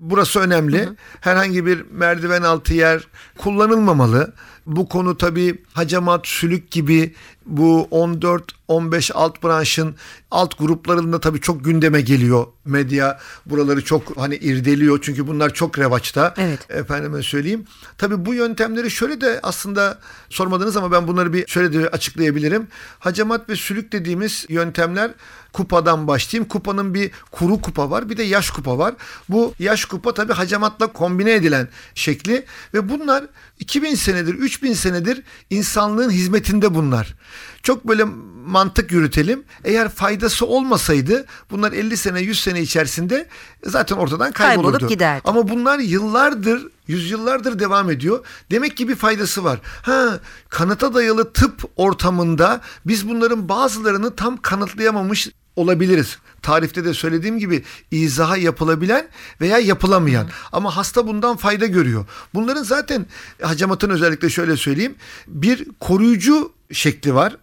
Burası 0.00 0.40
önemli. 0.40 0.80
Hı 0.80 0.90
hı. 0.90 0.96
Herhangi 1.20 1.66
bir 1.66 1.84
merdiven 1.90 2.42
altı 2.42 2.74
yer 2.74 3.06
kullanılmamalı. 3.38 4.34
Bu 4.66 4.88
konu 4.88 5.18
tabii 5.18 5.62
hacamat, 5.72 6.26
sülük 6.26 6.70
gibi 6.70 7.14
bu 7.46 7.88
14-15 7.90 9.12
alt 9.12 9.42
branşın 9.42 9.94
alt 10.30 10.58
gruplarında 10.58 11.20
tabii 11.20 11.40
çok 11.40 11.64
gündeme 11.64 12.00
geliyor. 12.00 12.46
Medya 12.64 13.18
buraları 13.46 13.84
çok 13.84 14.16
hani 14.16 14.36
irdeliyor 14.36 14.98
çünkü 15.02 15.26
bunlar 15.26 15.54
çok 15.54 15.78
revaçta. 15.78 16.34
Evet. 16.36 16.70
Efendime 16.70 17.22
söyleyeyim. 17.22 17.64
Tabii 17.98 18.26
bu 18.26 18.34
yöntemleri 18.34 18.90
şöyle 18.90 19.20
de 19.20 19.40
aslında 19.42 19.98
sormadınız 20.30 20.76
ama 20.76 20.92
ben 20.92 21.08
bunları 21.08 21.32
bir 21.32 21.46
şöyle 21.46 21.72
de 21.72 21.88
açıklayabilirim. 21.88 22.68
Hacamat 22.98 23.48
ve 23.48 23.56
sülük 23.56 23.92
dediğimiz 23.92 24.46
yöntemler 24.48 25.10
kupadan 25.52 26.06
başlayayım. 26.06 26.48
Kupanın 26.48 26.94
bir 26.94 27.10
kuru 27.30 27.60
kupa 27.60 27.90
var 27.90 28.08
bir 28.10 28.16
de 28.16 28.22
yaş 28.22 28.50
kupa 28.50 28.78
var. 28.78 28.94
Bu 29.28 29.54
yaş 29.58 29.84
kupa 29.84 30.14
tabii 30.14 30.32
hacamatla 30.32 30.86
kombine 30.86 31.32
edilen 31.32 31.68
şekli 31.94 32.44
ve 32.74 32.88
bunlar 32.88 33.24
2000 33.60 33.94
senedir 33.94 34.34
3000 34.54 34.72
senedir 34.72 35.22
insanlığın 35.50 36.10
hizmetinde 36.10 36.74
bunlar. 36.74 37.14
Çok 37.62 37.88
böyle 37.88 38.04
mantık 38.46 38.92
yürütelim. 38.92 39.44
Eğer 39.64 39.88
faydası 39.88 40.46
olmasaydı 40.46 41.26
bunlar 41.50 41.72
50 41.72 41.96
sene 41.96 42.20
100 42.20 42.40
sene 42.40 42.60
içerisinde 42.60 43.26
zaten 43.66 43.96
ortadan 43.96 44.32
kaybolurdu. 44.32 44.70
Kaybolup 44.72 44.90
giderdi. 44.90 45.22
Ama 45.24 45.48
bunlar 45.48 45.78
yıllardır 45.78 46.66
yüzyıllardır 46.86 47.58
devam 47.58 47.90
ediyor. 47.90 48.24
Demek 48.50 48.76
ki 48.76 48.88
bir 48.88 48.96
faydası 48.96 49.44
var. 49.44 49.60
Ha, 49.82 50.20
kanıta 50.48 50.94
dayalı 50.94 51.32
tıp 51.32 51.64
ortamında 51.76 52.60
biz 52.86 53.08
bunların 53.08 53.48
bazılarını 53.48 54.16
tam 54.16 54.36
kanıtlayamamış 54.36 55.28
olabiliriz. 55.56 56.18
Tarifte 56.44 56.84
de 56.84 56.94
söylediğim 56.94 57.38
gibi 57.38 57.64
izaha 57.90 58.36
yapılabilen 58.36 59.08
veya 59.40 59.58
yapılamayan. 59.58 60.24
Hı. 60.24 60.30
Ama 60.52 60.76
hasta 60.76 61.06
bundan 61.06 61.36
fayda 61.36 61.66
görüyor. 61.66 62.06
Bunların 62.34 62.62
zaten 62.62 63.06
hacamatın 63.42 63.90
özellikle 63.90 64.30
şöyle 64.30 64.56
söyleyeyim. 64.56 64.94
Bir 65.26 65.66
koruyucu 65.80 66.52
şekli 66.72 67.14
var. 67.14 67.36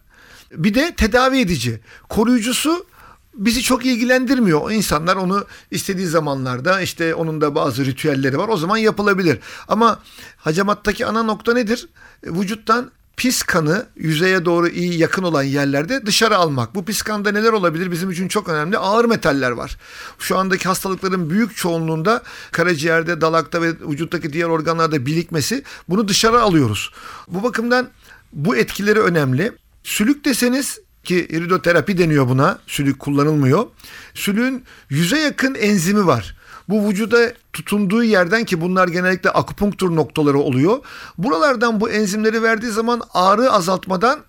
Bir 0.51 0.74
de 0.74 0.96
tedavi 0.96 1.39
edici. 1.39 1.79
Koruyucusu 2.10 2.86
bizi 3.34 3.62
çok 3.62 3.86
ilgilendirmiyor. 3.86 4.62
O 4.62 4.72
insanlar 4.72 5.15
onu 5.15 5.46
istediği 5.72 6.08
zamanlarda 6.08 6.81
işte 6.81 7.15
onun 7.15 7.41
da 7.41 7.55
bazı 7.55 7.86
ritüelleri 7.86 8.38
var. 8.38 8.48
O 8.48 8.58
zaman 8.58 8.77
yapılabilir. 8.77 9.39
Ama 9.67 10.00
hacamattaki 10.38 11.05
ana 11.05 11.24
nokta 11.24 11.53
nedir? 11.53 11.88
Vücuttan 12.24 12.91
pis 13.21 13.43
kanı 13.43 13.85
yüzeye 13.95 14.45
doğru 14.45 14.67
iyi 14.67 14.97
yakın 14.97 15.23
olan 15.23 15.43
yerlerde 15.43 16.05
dışarı 16.05 16.37
almak. 16.37 16.75
Bu 16.75 16.85
pis 16.85 17.01
kanda 17.01 17.31
neler 17.31 17.53
olabilir 17.53 17.91
bizim 17.91 18.11
için 18.11 18.27
çok 18.27 18.49
önemli. 18.49 18.77
Ağır 18.77 19.05
metaller 19.05 19.51
var. 19.51 19.77
Şu 20.19 20.37
andaki 20.37 20.67
hastalıkların 20.67 21.29
büyük 21.29 21.55
çoğunluğunda 21.55 22.23
karaciğerde, 22.51 23.21
dalakta 23.21 23.61
ve 23.61 23.67
vücuttaki 23.89 24.33
diğer 24.33 24.47
organlarda 24.47 25.05
birikmesi 25.05 25.63
bunu 25.89 26.07
dışarı 26.07 26.41
alıyoruz. 26.41 26.91
Bu 27.27 27.43
bakımdan 27.43 27.89
bu 28.33 28.55
etkileri 28.55 28.99
önemli. 28.99 29.51
Sülük 29.83 30.25
deseniz 30.25 30.79
ki 31.03 31.27
iridoterapi 31.29 31.97
deniyor 31.97 32.29
buna. 32.29 32.59
Sülük 32.67 32.99
kullanılmıyor. 32.99 33.65
Sülüğün 34.13 34.63
yüze 34.89 35.19
yakın 35.19 35.55
enzimi 35.55 36.07
var. 36.07 36.35
Bu 36.70 36.89
vücuda 36.89 37.34
tutunduğu 37.53 38.03
yerden 38.03 38.46
ki 38.46 38.62
bunlar 38.62 38.88
genellikle 38.88 39.30
akupunktur 39.30 39.96
noktaları 39.96 40.39
oluyor. 40.39 40.80
Buralardan 41.18 41.82
bu 41.82 41.89
enzimleri 41.89 42.44
verdiği 42.44 42.72
zaman 42.72 43.01
ağrı 43.13 43.51
azaltmadan 43.51 44.20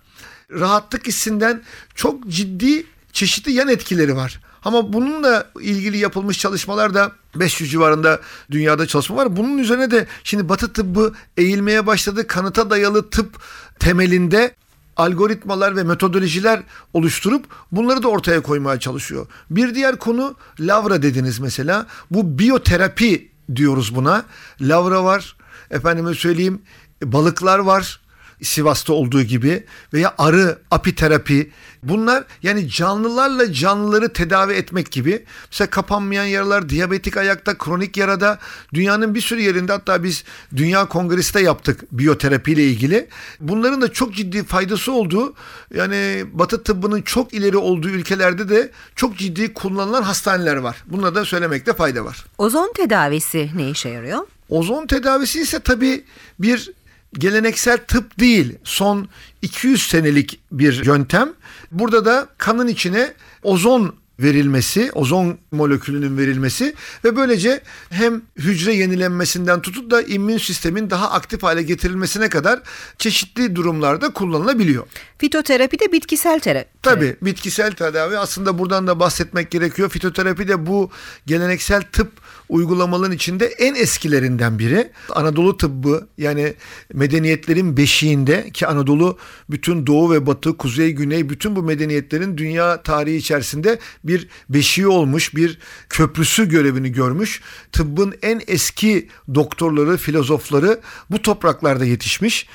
rahatlık 0.51 1.07
hissinden 1.07 1.61
çok 1.95 2.27
ciddi 2.27 2.85
çeşitli 3.13 3.51
yan 3.51 3.67
etkileri 3.67 4.15
var. 4.15 4.39
Ama 4.65 4.93
bununla 4.93 5.47
ilgili 5.61 5.97
yapılmış 5.97 6.39
çalışmalar 6.39 6.93
da 6.93 7.11
500 7.35 7.71
civarında 7.71 8.19
dünyada 8.51 8.87
çalışma 8.87 9.15
var. 9.15 9.35
Bunun 9.35 9.57
üzerine 9.57 9.91
de 9.91 10.07
şimdi 10.23 10.49
Batı 10.49 10.73
tıbbı 10.73 11.13
eğilmeye 11.37 11.87
başladı. 11.87 12.27
Kanıta 12.27 12.69
dayalı 12.69 13.09
tıp 13.09 13.41
temelinde 13.79 14.55
algoritmalar 14.97 15.75
ve 15.75 15.83
metodolojiler 15.83 16.63
oluşturup 16.93 17.45
bunları 17.71 18.03
da 18.03 18.07
ortaya 18.07 18.43
koymaya 18.43 18.79
çalışıyor. 18.79 19.27
Bir 19.49 19.75
diğer 19.75 19.97
konu 19.97 20.35
lavra 20.59 21.01
dediniz 21.01 21.39
mesela. 21.39 21.87
Bu 22.11 22.39
biyoterapi 22.39 23.31
diyoruz 23.55 23.95
buna. 23.95 24.23
Lavra 24.61 25.03
var. 25.03 25.35
Efendime 25.71 26.13
söyleyeyim 26.13 26.61
balıklar 27.03 27.59
var. 27.59 28.02
Sivas'ta 28.41 28.93
olduğu 28.93 29.21
gibi 29.21 29.65
veya 29.93 30.13
arı 30.17 30.59
apiterapi 30.71 31.51
bunlar 31.83 32.23
yani 32.43 32.69
canlılarla 32.69 33.53
canlıları 33.53 34.13
tedavi 34.13 34.53
etmek 34.53 34.91
gibi 34.91 35.25
mesela 35.51 35.69
kapanmayan 35.69 36.25
yaralar 36.25 36.69
diyabetik 36.69 37.17
ayakta 37.17 37.57
kronik 37.57 37.97
yarada 37.97 38.39
dünyanın 38.73 39.15
bir 39.15 39.21
sürü 39.21 39.41
yerinde 39.41 39.71
hatta 39.71 40.03
biz 40.03 40.23
Dünya 40.55 40.85
Kongresi'de 40.85 41.39
yaptık 41.39 41.79
biyoterapi 41.91 42.51
ile 42.51 42.63
ilgili 42.63 43.07
bunların 43.39 43.81
da 43.81 43.93
çok 43.93 44.15
ciddi 44.15 44.43
faydası 44.43 44.91
olduğu 44.91 45.33
yani 45.75 46.25
batı 46.33 46.63
tıbbının 46.63 47.01
çok 47.01 47.33
ileri 47.33 47.57
olduğu 47.57 47.89
ülkelerde 47.89 48.49
de 48.49 48.71
çok 48.95 49.17
ciddi 49.17 49.53
kullanılan 49.53 50.03
hastaneler 50.03 50.55
var. 50.55 50.83
Bunları 50.85 51.15
da 51.15 51.25
söylemekte 51.25 51.73
fayda 51.73 52.05
var. 52.05 52.25
Ozon 52.37 52.73
tedavisi 52.75 53.49
ne 53.55 53.69
işe 53.69 53.89
yarıyor? 53.89 54.19
Ozon 54.49 54.87
tedavisi 54.87 55.41
ise 55.41 55.59
tabii 55.59 56.05
bir 56.39 56.71
geleneksel 57.13 57.77
tıp 57.77 58.19
değil. 58.19 58.55
Son 58.63 59.07
200 59.41 59.87
senelik 59.87 60.39
bir 60.51 60.85
yöntem. 60.85 61.33
Burada 61.71 62.05
da 62.05 62.27
kanın 62.37 62.67
içine 62.67 63.13
ozon 63.43 63.95
verilmesi, 64.19 64.91
ozon 64.93 65.37
molekülünün 65.51 66.17
verilmesi 66.17 66.73
ve 67.03 67.15
böylece 67.15 67.61
hem 67.89 68.21
hücre 68.37 68.73
yenilenmesinden 68.73 69.61
tutup 69.61 69.91
da 69.91 70.01
immün 70.01 70.37
sistemin 70.37 70.89
daha 70.89 71.11
aktif 71.11 71.43
hale 71.43 71.63
getirilmesine 71.63 72.29
kadar 72.29 72.59
çeşitli 72.97 73.55
durumlarda 73.55 74.13
kullanılabiliyor. 74.13 74.87
Fitoterapi 75.17 75.79
de 75.79 75.91
bitkisel 75.91 76.39
terapi. 76.39 76.69
Tabii 76.81 77.15
bitkisel 77.21 77.71
tedavi 77.71 78.17
aslında 78.17 78.57
buradan 78.59 78.87
da 78.87 78.99
bahsetmek 78.99 79.51
gerekiyor. 79.51 79.89
Fitoterapi 79.89 80.47
de 80.47 80.65
bu 80.65 80.91
geleneksel 81.25 81.81
tıp 81.81 82.11
uygulamaların 82.53 83.15
içinde 83.15 83.45
en 83.45 83.75
eskilerinden 83.75 84.59
biri. 84.59 84.91
Anadolu 85.09 85.57
tıbbı 85.57 86.07
yani 86.17 86.53
medeniyetlerin 86.93 87.77
beşiğinde 87.77 88.49
ki 88.49 88.67
Anadolu 88.67 89.17
bütün 89.49 89.87
doğu 89.87 90.11
ve 90.11 90.25
batı, 90.25 90.57
kuzey, 90.57 90.91
güney 90.91 91.29
bütün 91.29 91.55
bu 91.55 91.63
medeniyetlerin 91.63 92.37
dünya 92.37 92.83
tarihi 92.83 93.15
içerisinde 93.15 93.79
bir 94.03 94.27
beşiği 94.49 94.87
olmuş, 94.87 95.35
bir 95.35 95.59
köprüsü 95.89 96.49
görevini 96.49 96.91
görmüş. 96.91 97.41
Tıbbın 97.71 98.13
en 98.21 98.41
eski 98.47 99.07
doktorları, 99.35 99.97
filozofları 99.97 100.79
bu 101.11 101.21
topraklarda 101.21 101.85
yetişmiş. 101.85 102.47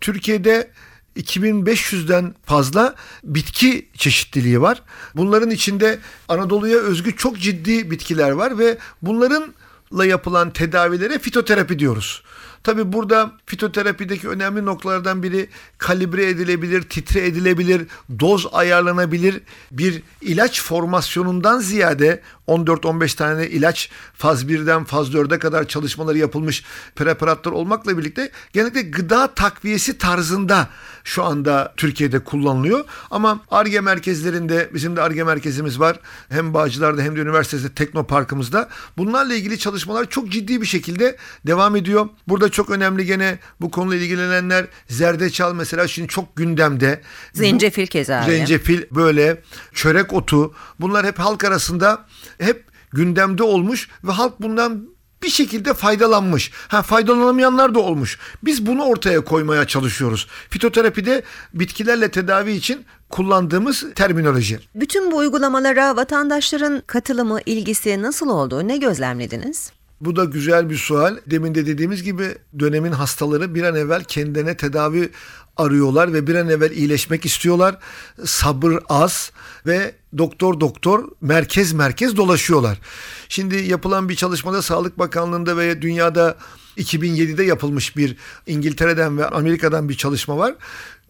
Türkiye'de 0.00 0.70
2500'den 1.16 2.34
fazla 2.44 2.94
bitki 3.24 3.88
çeşitliliği 3.94 4.60
var. 4.60 4.82
Bunların 5.14 5.50
içinde 5.50 5.98
Anadolu'ya 6.28 6.78
özgü 6.78 7.16
çok 7.16 7.38
ciddi 7.38 7.90
bitkiler 7.90 8.30
var 8.30 8.58
ve 8.58 8.78
bunlarınla 9.02 10.04
yapılan 10.04 10.50
tedavilere 10.50 11.18
fitoterapi 11.18 11.78
diyoruz. 11.78 12.22
Tabi 12.66 12.92
burada 12.92 13.32
fitoterapideki 13.46 14.28
önemli 14.28 14.64
noktalardan 14.64 15.22
biri 15.22 15.48
kalibre 15.78 16.28
edilebilir, 16.28 16.82
titre 16.82 17.26
edilebilir, 17.26 17.86
doz 18.20 18.46
ayarlanabilir 18.52 19.40
bir 19.70 20.02
ilaç 20.20 20.62
formasyonundan 20.62 21.58
ziyade 21.58 22.22
14-15 22.48 23.16
tane 23.16 23.46
ilaç 23.46 23.90
faz 24.14 24.44
1'den 24.44 24.84
faz 24.84 25.08
4'e 25.08 25.38
kadar 25.38 25.68
çalışmaları 25.68 26.18
yapılmış 26.18 26.64
preparatlar 26.96 27.52
olmakla 27.52 27.98
birlikte 27.98 28.30
genellikle 28.52 28.82
gıda 28.82 29.34
takviyesi 29.34 29.98
tarzında 29.98 30.68
şu 31.06 31.24
anda 31.24 31.74
Türkiye'de 31.76 32.18
kullanılıyor. 32.18 32.84
Ama 33.10 33.40
ARGE 33.50 33.80
merkezlerinde 33.80 34.70
bizim 34.74 34.96
de 34.96 35.02
ARGE 35.02 35.24
merkezimiz 35.24 35.80
var. 35.80 36.00
Hem 36.28 36.54
Bağcılar'da 36.54 37.02
hem 37.02 37.16
de 37.16 37.20
üniversitede 37.20 37.74
Teknoparkımızda. 37.74 38.68
Bunlarla 38.98 39.34
ilgili 39.34 39.58
çalışmalar 39.58 40.08
çok 40.08 40.28
ciddi 40.28 40.60
bir 40.60 40.66
şekilde 40.66 41.16
devam 41.46 41.76
ediyor. 41.76 42.08
Burada 42.28 42.48
çok 42.48 42.70
önemli 42.70 43.06
gene 43.06 43.38
bu 43.60 43.70
konuyla 43.70 44.04
ilgilenenler 44.04 44.66
zerdeçal 44.88 45.54
mesela 45.54 45.88
şimdi 45.88 46.08
çok 46.08 46.36
gündemde. 46.36 47.00
Zencefil 47.32 47.86
keza. 47.86 48.22
Zencefil 48.22 48.82
böyle 48.90 49.42
çörek 49.74 50.12
otu 50.12 50.54
bunlar 50.80 51.06
hep 51.06 51.18
halk 51.18 51.44
arasında 51.44 52.06
hep 52.38 52.64
gündemde 52.92 53.42
olmuş 53.42 53.88
ve 54.04 54.12
halk 54.12 54.42
bundan 54.42 54.95
bir 55.22 55.28
şekilde 55.28 55.74
faydalanmış. 55.74 56.50
Ha 56.68 56.82
faydalanamayanlar 56.82 57.74
da 57.74 57.78
olmuş. 57.78 58.18
Biz 58.42 58.66
bunu 58.66 58.84
ortaya 58.84 59.24
koymaya 59.24 59.66
çalışıyoruz. 59.66 60.26
Fitoterapide 60.50 61.22
bitkilerle 61.54 62.10
tedavi 62.10 62.52
için 62.52 62.84
kullandığımız 63.10 63.84
terminoloji. 63.94 64.60
Bütün 64.74 65.10
bu 65.12 65.16
uygulamalara 65.16 65.96
vatandaşların 65.96 66.82
katılımı, 66.86 67.40
ilgisi 67.46 68.02
nasıl 68.02 68.28
oldu? 68.28 68.68
Ne 68.68 68.76
gözlemlediniz? 68.76 69.72
Bu 70.00 70.16
da 70.16 70.24
güzel 70.24 70.70
bir 70.70 70.76
sual. 70.76 71.16
Demin 71.26 71.54
de 71.54 71.66
dediğimiz 71.66 72.02
gibi 72.02 72.34
dönemin 72.58 72.92
hastaları 72.92 73.54
bir 73.54 73.62
an 73.62 73.74
evvel 73.74 74.04
kendine 74.04 74.56
tedavi 74.56 75.10
arıyorlar 75.56 76.12
ve 76.12 76.26
bir 76.26 76.34
an 76.34 76.48
evvel 76.48 76.70
iyileşmek 76.70 77.26
istiyorlar. 77.26 77.78
Sabır 78.24 78.78
az 78.88 79.32
ve 79.66 79.94
doktor 80.18 80.60
doktor 80.60 81.08
merkez 81.20 81.72
merkez 81.72 82.16
dolaşıyorlar. 82.16 82.80
Şimdi 83.28 83.56
yapılan 83.56 84.08
bir 84.08 84.14
çalışmada 84.14 84.62
Sağlık 84.62 84.98
Bakanlığı'nda 84.98 85.56
ve 85.56 85.82
dünyada 85.82 86.36
2007'de 86.76 87.44
yapılmış 87.44 87.96
bir 87.96 88.16
İngiltere'den 88.46 89.18
ve 89.18 89.28
Amerika'dan 89.28 89.88
bir 89.88 89.94
çalışma 89.94 90.36
var. 90.36 90.54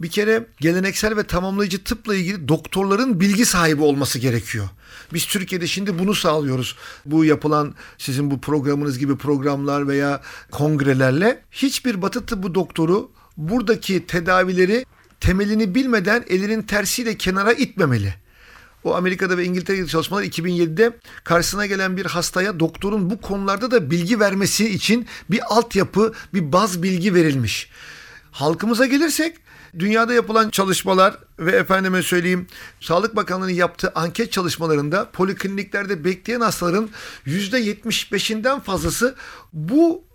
Bir 0.01 0.11
kere 0.11 0.47
geleneksel 0.61 1.17
ve 1.17 1.23
tamamlayıcı 1.23 1.85
tıpla 1.85 2.15
ilgili 2.15 2.49
doktorların 2.49 3.21
bilgi 3.21 3.47
sahibi 3.47 3.83
olması 3.83 4.19
gerekiyor. 4.19 4.69
Biz 5.15 5.27
Türkiye'de 5.27 5.67
şimdi 5.67 5.99
bunu 5.99 6.15
sağlıyoruz. 6.15 6.77
Bu 7.07 7.25
yapılan 7.25 7.75
sizin 7.99 8.31
bu 8.31 8.41
programınız 8.41 8.99
gibi 8.99 9.17
programlar 9.17 9.89
veya 9.89 10.21
kongrelerle 10.51 11.43
hiçbir 11.51 12.03
batı 12.03 12.27
tıbbı 12.27 12.55
doktoru 12.55 13.11
buradaki 13.37 14.07
tedavileri 14.07 14.87
temelini 15.21 15.75
bilmeden 15.75 16.25
elinin 16.29 16.63
tersiyle 16.63 17.17
kenara 17.17 17.53
itmemeli. 17.53 18.15
O 18.85 18.95
Amerika'da 18.95 19.39
ve 19.39 19.45
İngiltere'de 19.45 19.87
çalışmalar 19.87 20.23
2007'de 20.23 20.97
karşısına 21.25 21.67
gelen 21.67 21.97
bir 21.97 22.07
hastaya 22.07 22.61
doktorun 22.61 23.11
bu 23.11 23.21
konularda 23.21 23.71
da 23.71 23.91
bilgi 23.91 24.21
vermesi 24.21 24.69
için 24.69 25.07
bir 25.31 25.41
altyapı, 25.49 26.13
bir 26.35 26.53
baz 26.53 26.83
bilgi 26.83 27.15
verilmiş. 27.15 27.71
Halkımıza 28.31 28.87
gelirsek 28.87 29.37
dünyada 29.79 30.15
yapılan 30.15 30.51
çalışmalar 30.51 31.19
ve 31.39 31.53
efendime 31.53 32.03
söyleyeyim 32.03 32.47
Sağlık 32.81 33.17
Bakanlığı'nın 33.17 33.53
yaptığı 33.53 33.93
anket 33.95 34.33
çalışmalarında 34.33 35.11
polikliniklerde 35.11 36.05
bekleyen 36.05 36.41
hastaların 36.41 36.91
%75'inden 37.27 38.61
fazlası 38.61 39.15
bu 39.53 40.06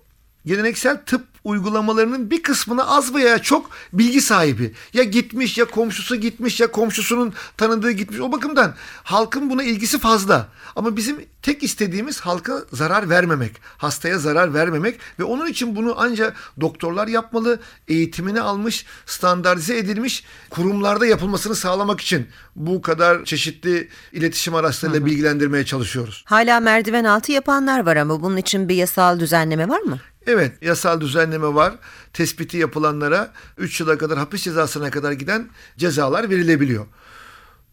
geleneksel 0.45 1.01
tıp 1.06 1.32
uygulamalarının 1.43 2.32
bir 2.32 2.43
kısmına 2.43 2.84
az 2.88 3.13
veya 3.13 3.39
çok 3.39 3.69
bilgi 3.93 4.21
sahibi. 4.21 4.73
Ya 4.93 5.04
gitmiş 5.04 5.58
ya 5.58 5.65
komşusu 5.65 6.15
gitmiş 6.15 6.60
ya 6.60 6.71
komşusunun 6.71 7.34
tanıdığı 7.58 7.91
gitmiş. 7.91 8.19
O 8.19 8.32
bakımdan 8.32 8.75
halkın 9.04 9.49
buna 9.49 9.63
ilgisi 9.63 9.99
fazla. 9.99 10.47
Ama 10.75 10.97
bizim 10.97 11.25
tek 11.41 11.63
istediğimiz 11.63 12.19
halka 12.19 12.62
zarar 12.73 13.10
vermemek, 13.10 13.51
hastaya 13.77 14.19
zarar 14.19 14.54
vermemek 14.54 14.99
ve 15.19 15.23
onun 15.23 15.47
için 15.47 15.75
bunu 15.75 15.95
ancak 15.97 16.36
doktorlar 16.62 17.08
yapmalı, 17.08 17.60
eğitimini 17.88 18.41
almış, 18.41 18.86
standartize 19.06 19.77
edilmiş 19.77 20.23
kurumlarda 20.49 21.06
yapılmasını 21.06 21.56
sağlamak 21.56 22.01
için 22.01 22.27
bu 22.56 22.82
kadar 22.82 23.25
çeşitli 23.25 23.89
iletişim 24.13 24.56
araçlarıyla 24.56 25.06
bilgilendirmeye 25.06 25.65
çalışıyoruz. 25.65 26.23
Hala 26.27 26.60
merdiven 26.60 27.04
altı 27.04 27.32
yapanlar 27.32 27.86
var 27.86 27.95
ama 27.95 28.21
bunun 28.21 28.38
için 28.38 28.69
bir 28.69 28.75
yasal 28.75 29.19
düzenleme 29.19 29.69
var 29.69 29.82
mı? 29.82 29.99
Evet 30.27 30.51
yasal 30.62 31.01
düzenleme 31.01 31.53
var. 31.53 31.73
Tespiti 32.13 32.57
yapılanlara 32.57 33.34
3 33.57 33.79
yıla 33.79 33.97
kadar 33.97 34.17
hapis 34.17 34.43
cezasına 34.43 34.91
kadar 34.91 35.12
giden 35.12 35.49
cezalar 35.77 36.29
verilebiliyor. 36.29 36.86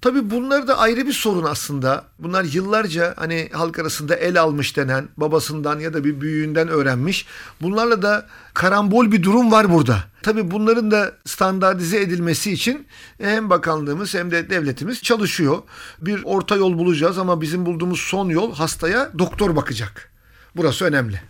Tabi 0.00 0.30
bunlar 0.30 0.68
da 0.68 0.78
ayrı 0.78 1.06
bir 1.06 1.12
sorun 1.12 1.44
aslında. 1.44 2.04
Bunlar 2.18 2.44
yıllarca 2.44 3.14
hani 3.16 3.48
halk 3.52 3.78
arasında 3.78 4.16
el 4.16 4.40
almış 4.40 4.76
denen 4.76 5.08
babasından 5.16 5.80
ya 5.80 5.94
da 5.94 6.04
bir 6.04 6.20
büyüğünden 6.20 6.68
öğrenmiş. 6.68 7.26
Bunlarla 7.62 8.02
da 8.02 8.26
karambol 8.54 9.12
bir 9.12 9.22
durum 9.22 9.52
var 9.52 9.72
burada. 9.72 10.04
Tabi 10.22 10.50
bunların 10.50 10.90
da 10.90 11.12
standartize 11.24 12.00
edilmesi 12.00 12.52
için 12.52 12.86
hem 13.20 13.50
bakanlığımız 13.50 14.14
hem 14.14 14.30
de 14.30 14.50
devletimiz 14.50 15.02
çalışıyor. 15.02 15.58
Bir 16.00 16.20
orta 16.24 16.56
yol 16.56 16.78
bulacağız 16.78 17.18
ama 17.18 17.40
bizim 17.40 17.66
bulduğumuz 17.66 18.00
son 18.00 18.28
yol 18.28 18.54
hastaya 18.54 19.10
doktor 19.18 19.56
bakacak. 19.56 20.10
Burası 20.56 20.84
önemli. 20.84 21.20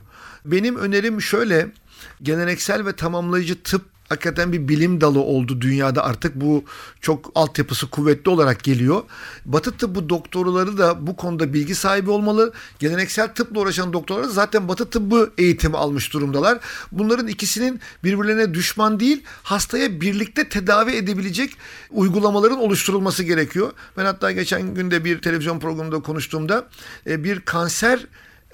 Benim 0.52 0.76
önerim 0.76 1.22
şöyle 1.22 1.68
geleneksel 2.22 2.86
ve 2.86 2.92
tamamlayıcı 2.92 3.62
tıp 3.62 3.82
hakikaten 4.08 4.52
bir 4.52 4.68
bilim 4.68 5.00
dalı 5.00 5.20
oldu 5.20 5.60
dünyada 5.60 6.04
artık 6.04 6.34
bu 6.34 6.64
çok 7.00 7.32
altyapısı 7.34 7.90
kuvvetli 7.90 8.30
olarak 8.30 8.64
geliyor. 8.64 9.02
Batı 9.44 9.72
tıbbı 9.72 10.08
doktorları 10.08 10.78
da 10.78 11.06
bu 11.06 11.16
konuda 11.16 11.52
bilgi 11.52 11.74
sahibi 11.74 12.10
olmalı. 12.10 12.52
Geleneksel 12.78 13.34
tıpla 13.34 13.60
uğraşan 13.60 13.92
doktorlar 13.92 14.24
zaten 14.24 14.68
batı 14.68 14.90
tıbbı 14.90 15.32
eğitimi 15.38 15.76
almış 15.76 16.12
durumdalar. 16.12 16.58
Bunların 16.92 17.26
ikisinin 17.26 17.80
birbirlerine 18.04 18.54
düşman 18.54 19.00
değil 19.00 19.24
hastaya 19.42 20.00
birlikte 20.00 20.48
tedavi 20.48 20.90
edebilecek 20.90 21.50
uygulamaların 21.90 22.58
oluşturulması 22.58 23.22
gerekiyor. 23.22 23.72
Ben 23.96 24.04
hatta 24.04 24.32
geçen 24.32 24.74
günde 24.74 25.04
bir 25.04 25.22
televizyon 25.22 25.60
programında 25.60 26.00
konuştuğumda 26.00 26.68
e, 27.06 27.24
bir 27.24 27.40
kanser 27.40 28.06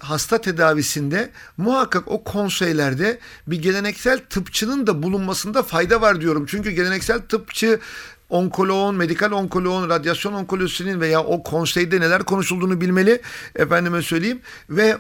hasta 0.05 0.41
tedavisinde 0.41 1.31
muhakkak 1.57 2.09
o 2.09 2.25
konseylerde 2.25 3.19
bir 3.47 3.63
geleneksel 3.63 4.19
tıpçının 4.31 4.87
da 4.87 5.03
bulunmasında 5.03 5.63
fayda 5.63 6.01
var 6.01 6.21
diyorum. 6.21 6.47
Çünkü 6.49 6.71
geleneksel 6.71 7.21
tıpçı 7.21 7.81
onkoloğun, 8.29 8.95
medikal 8.95 9.31
onkoloğun, 9.31 9.89
radyasyon 9.89 10.33
onkolojisinin 10.33 11.01
veya 11.01 11.23
o 11.23 11.43
konseyde 11.43 12.01
neler 12.01 12.23
konuşulduğunu 12.23 12.81
bilmeli. 12.81 13.21
Efendime 13.57 14.03
söyleyeyim. 14.03 14.41
Ve 14.71 14.97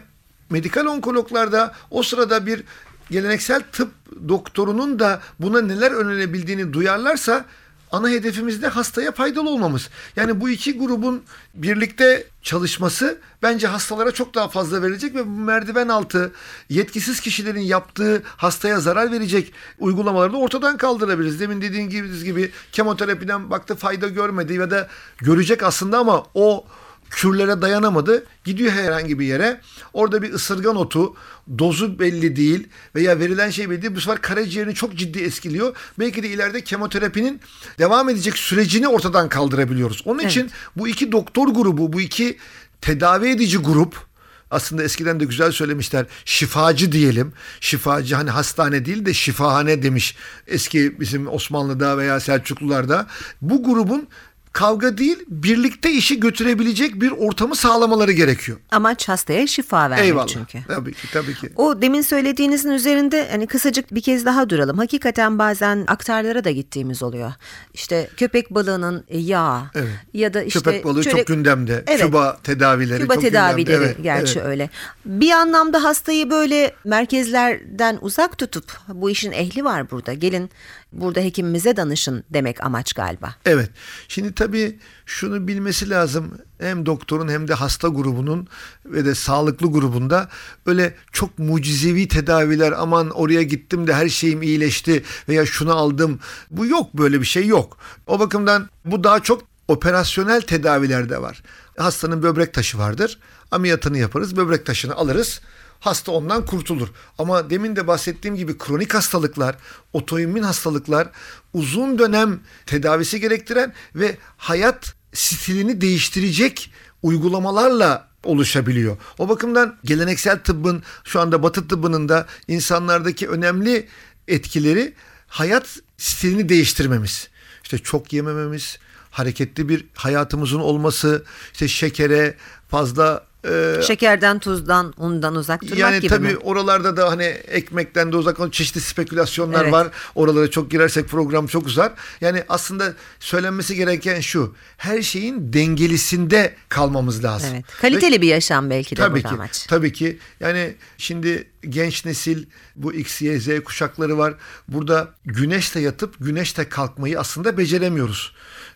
medikal 0.50 0.86
onkologlarda 0.86 1.74
o 1.90 2.02
sırada 2.02 2.46
bir 2.46 2.64
geleneksel 3.10 3.62
tıp 3.72 3.90
doktorunun 4.28 4.98
da 4.98 5.20
buna 5.40 5.60
neler 5.60 5.92
önlenebildiğini 5.92 6.72
duyarlarsa 6.72 7.44
ana 7.94 8.08
hedefimiz 8.08 8.62
de 8.62 8.68
hastaya 8.68 9.12
faydalı 9.12 9.50
olmamız. 9.50 9.88
Yani 10.16 10.40
bu 10.40 10.50
iki 10.50 10.78
grubun 10.78 11.22
birlikte 11.54 12.26
çalışması 12.42 13.18
bence 13.42 13.66
hastalara 13.66 14.12
çok 14.12 14.34
daha 14.34 14.48
fazla 14.48 14.82
verilecek 14.82 15.14
ve 15.14 15.26
bu 15.26 15.30
merdiven 15.30 15.88
altı 15.88 16.32
yetkisiz 16.68 17.20
kişilerin 17.20 17.60
yaptığı 17.60 18.22
hastaya 18.24 18.80
zarar 18.80 19.12
verecek 19.12 19.52
uygulamaları 19.78 20.32
da 20.32 20.36
ortadan 20.36 20.76
kaldırabiliriz. 20.76 21.40
Demin 21.40 21.62
dediğim 21.62 21.90
gibi, 21.90 22.24
gibi 22.24 22.50
kemoterapiden 22.72 23.50
baktı 23.50 23.74
fayda 23.74 24.08
görmedi 24.08 24.54
ya 24.54 24.70
da 24.70 24.88
görecek 25.18 25.62
aslında 25.62 25.98
ama 25.98 26.26
o 26.34 26.64
kürlere 27.10 27.62
dayanamadı. 27.62 28.24
Gidiyor 28.44 28.72
herhangi 28.72 29.18
bir 29.18 29.26
yere. 29.26 29.60
Orada 29.92 30.22
bir 30.22 30.32
ısırgan 30.32 30.76
otu 30.76 31.14
dozu 31.58 31.98
belli 31.98 32.36
değil 32.36 32.68
veya 32.94 33.18
verilen 33.18 33.50
şey 33.50 33.70
belli 33.70 33.82
değil. 33.82 33.94
Bu 33.94 34.00
sefer 34.00 34.20
karaciğerini 34.20 34.74
çok 34.74 34.96
ciddi 34.96 35.22
etkiliyor. 35.22 35.76
Belki 35.98 36.22
de 36.22 36.28
ileride 36.28 36.60
kemoterapinin 36.60 37.40
devam 37.78 38.08
edecek 38.08 38.38
sürecini 38.38 38.88
ortadan 38.88 39.28
kaldırabiliyoruz. 39.28 40.02
Onun 40.04 40.18
için 40.18 40.50
bu 40.76 40.88
iki 40.88 41.12
doktor 41.12 41.48
grubu, 41.48 41.92
bu 41.92 42.00
iki 42.00 42.38
tedavi 42.80 43.28
edici 43.28 43.58
grup 43.58 44.06
aslında 44.50 44.82
eskiden 44.82 45.20
de 45.20 45.24
güzel 45.24 45.52
söylemişler. 45.52 46.06
Şifacı 46.24 46.92
diyelim. 46.92 47.32
Şifacı 47.60 48.14
hani 48.14 48.30
hastane 48.30 48.84
değil 48.84 49.06
de 49.06 49.14
şifahane 49.14 49.82
demiş 49.82 50.16
eski 50.46 51.00
bizim 51.00 51.28
Osmanlı'da 51.28 51.98
veya 51.98 52.20
Selçuklularda. 52.20 53.06
Bu 53.42 53.64
grubun 53.64 54.08
kavga 54.54 54.98
değil 54.98 55.18
birlikte 55.28 55.92
işi 55.92 56.20
götürebilecek 56.20 57.00
bir 57.00 57.10
ortamı 57.10 57.56
sağlamaları 57.56 58.12
gerekiyor. 58.12 58.58
Amaç 58.70 59.08
hastaya 59.08 59.46
şifa 59.46 59.90
vermek 59.90 60.04
Eyvallah. 60.04 60.26
çünkü. 60.26 60.58
Tabii 60.68 60.92
ki 60.92 61.08
tabii 61.12 61.34
ki. 61.34 61.48
O 61.56 61.82
demin 61.82 62.02
söylediğinizin 62.02 62.70
üzerinde 62.70 63.28
hani 63.30 63.46
kısacık 63.46 63.94
bir 63.94 64.00
kez 64.02 64.24
daha 64.24 64.50
duralım. 64.50 64.78
Hakikaten 64.78 65.38
bazen 65.38 65.84
aktarlara 65.86 66.44
da 66.44 66.50
gittiğimiz 66.50 67.02
oluyor. 67.02 67.32
İşte 67.74 68.08
köpek 68.16 68.50
balığının 68.50 69.04
yağı 69.10 69.62
Evet. 69.74 69.88
ya 70.14 70.34
da 70.34 70.42
işte 70.42 70.58
Köpek 70.60 70.84
balığı 70.84 71.04
şöyle- 71.04 71.16
çok 71.18 71.26
gündemde. 71.26 71.84
Evet. 71.86 72.00
Küba 72.00 72.38
tedavileri 72.42 73.02
Küba 73.02 73.14
çok 73.14 73.22
tedavileri 73.22 73.64
gündemde. 73.66 73.84
Evet, 73.86 73.96
gerçi 74.02 74.38
evet. 74.38 74.48
öyle. 74.48 74.70
Bir 75.04 75.30
anlamda 75.30 75.84
hastayı 75.84 76.30
böyle 76.30 76.74
merkezlerden 76.84 77.98
uzak 78.00 78.38
tutup 78.38 78.78
bu 78.88 79.10
işin 79.10 79.32
ehli 79.32 79.64
var 79.64 79.90
burada. 79.90 80.12
Gelin 80.12 80.50
burada 80.92 81.20
hekimimize 81.20 81.76
danışın 81.76 82.24
demek 82.30 82.64
amaç 82.64 82.92
galiba. 82.92 83.34
Evet. 83.46 83.70
Şimdi 84.08 84.34
tabii 84.44 84.78
şunu 85.06 85.48
bilmesi 85.48 85.90
lazım. 85.90 86.38
Hem 86.58 86.86
doktorun 86.86 87.28
hem 87.28 87.48
de 87.48 87.54
hasta 87.54 87.88
grubunun 87.88 88.48
ve 88.84 89.04
de 89.04 89.14
sağlıklı 89.14 89.72
grubunda 89.72 90.28
öyle 90.66 90.94
çok 91.12 91.38
mucizevi 91.38 92.08
tedaviler 92.08 92.72
aman 92.72 93.10
oraya 93.10 93.42
gittim 93.42 93.86
de 93.86 93.94
her 93.94 94.08
şeyim 94.08 94.42
iyileşti 94.42 95.02
veya 95.28 95.46
şunu 95.46 95.74
aldım. 95.74 96.20
Bu 96.50 96.66
yok 96.66 96.94
böyle 96.94 97.20
bir 97.20 97.26
şey 97.26 97.46
yok. 97.46 97.76
O 98.06 98.20
bakımdan 98.20 98.68
bu 98.84 99.04
daha 99.04 99.20
çok 99.20 99.42
operasyonel 99.68 100.40
tedavilerde 100.40 101.22
var. 101.22 101.42
Hastanın 101.78 102.22
böbrek 102.22 102.54
taşı 102.54 102.78
vardır. 102.78 103.18
Ameliyatını 103.50 103.98
yaparız. 103.98 104.36
Böbrek 104.36 104.66
taşını 104.66 104.94
alırız. 104.94 105.40
Hasta 105.84 106.12
ondan 106.12 106.46
kurtulur. 106.46 106.88
Ama 107.18 107.50
demin 107.50 107.76
de 107.76 107.86
bahsettiğim 107.86 108.36
gibi 108.36 108.58
kronik 108.58 108.94
hastalıklar, 108.94 109.56
otoimmün 109.92 110.42
hastalıklar 110.42 111.08
uzun 111.52 111.98
dönem 111.98 112.40
tedavisi 112.66 113.20
gerektiren 113.20 113.72
ve 113.94 114.16
hayat 114.36 114.94
stilini 115.12 115.80
değiştirecek 115.80 116.70
uygulamalarla 117.02 118.08
oluşabiliyor. 118.22 118.96
O 119.18 119.28
bakımdan 119.28 119.76
geleneksel 119.84 120.38
tıbbın 120.38 120.82
şu 121.04 121.20
anda 121.20 121.42
batı 121.42 121.68
tıbbının 121.68 122.08
da 122.08 122.26
insanlardaki 122.48 123.28
önemli 123.28 123.88
etkileri 124.28 124.94
hayat 125.26 125.78
stilini 125.98 126.48
değiştirmemiz. 126.48 127.28
İşte 127.62 127.78
çok 127.78 128.12
yemememiz, 128.12 128.78
hareketli 129.10 129.68
bir 129.68 129.86
hayatımızın 129.94 130.60
olması, 130.60 131.24
işte 131.52 131.68
şekere 131.68 132.36
fazla 132.68 133.33
e, 133.48 133.82
Şekerden, 133.82 134.38
tuzdan, 134.38 134.94
undan 134.96 135.34
uzak 135.34 135.62
durmak 135.62 135.78
yani 135.78 135.96
gibi 136.00 136.08
tabii 136.08 136.26
mi? 136.28 136.36
oralarda 136.36 136.96
da 136.96 137.10
hani 137.10 137.24
ekmekten 137.24 138.12
de 138.12 138.16
uzak 138.16 138.40
olan 138.40 138.50
çeşitli 138.50 138.80
spekülasyonlar 138.80 139.62
Evet. 139.62 139.72
var. 139.72 139.88
Oralara 140.14 140.50
çok 140.50 140.70
girersek 140.70 141.08
program 141.08 141.46
çok 141.46 141.66
uzar. 141.66 141.92
Yani 142.20 142.44
aslında 142.48 142.92
söylenmesi 143.20 143.76
gereken 143.76 144.20
şu. 144.20 144.54
Her 144.76 145.02
şeyin 145.02 145.52
dengelisinde 145.52 146.54
kalmamız 146.68 147.24
lazım. 147.24 147.50
Evet. 147.52 147.64
Kaliteli 147.80 148.22
bir 148.22 148.28
yaşam 148.28 148.70
belki 148.70 148.96
de 148.96 149.00
Tabii 149.00 149.22
ki. 149.22 149.28
amaç. 149.28 149.66
Tabii 149.66 149.92
ki. 149.92 150.18
Yani 150.40 150.74
şimdi 150.98 151.48
genç 151.68 152.04
nesil 152.04 152.44
bu 152.76 152.92
X, 152.94 153.22
Y, 153.22 153.40
Z 153.40 153.48
kuşakları 153.64 154.18
var. 154.18 154.34
Burada 154.68 155.08
güneşte 155.24 155.80
yatıp 155.80 156.14
güneşte 156.20 156.68
kalkmayı 156.68 157.20
aslında 157.20 157.58
beceremiyoruz. 157.58 158.32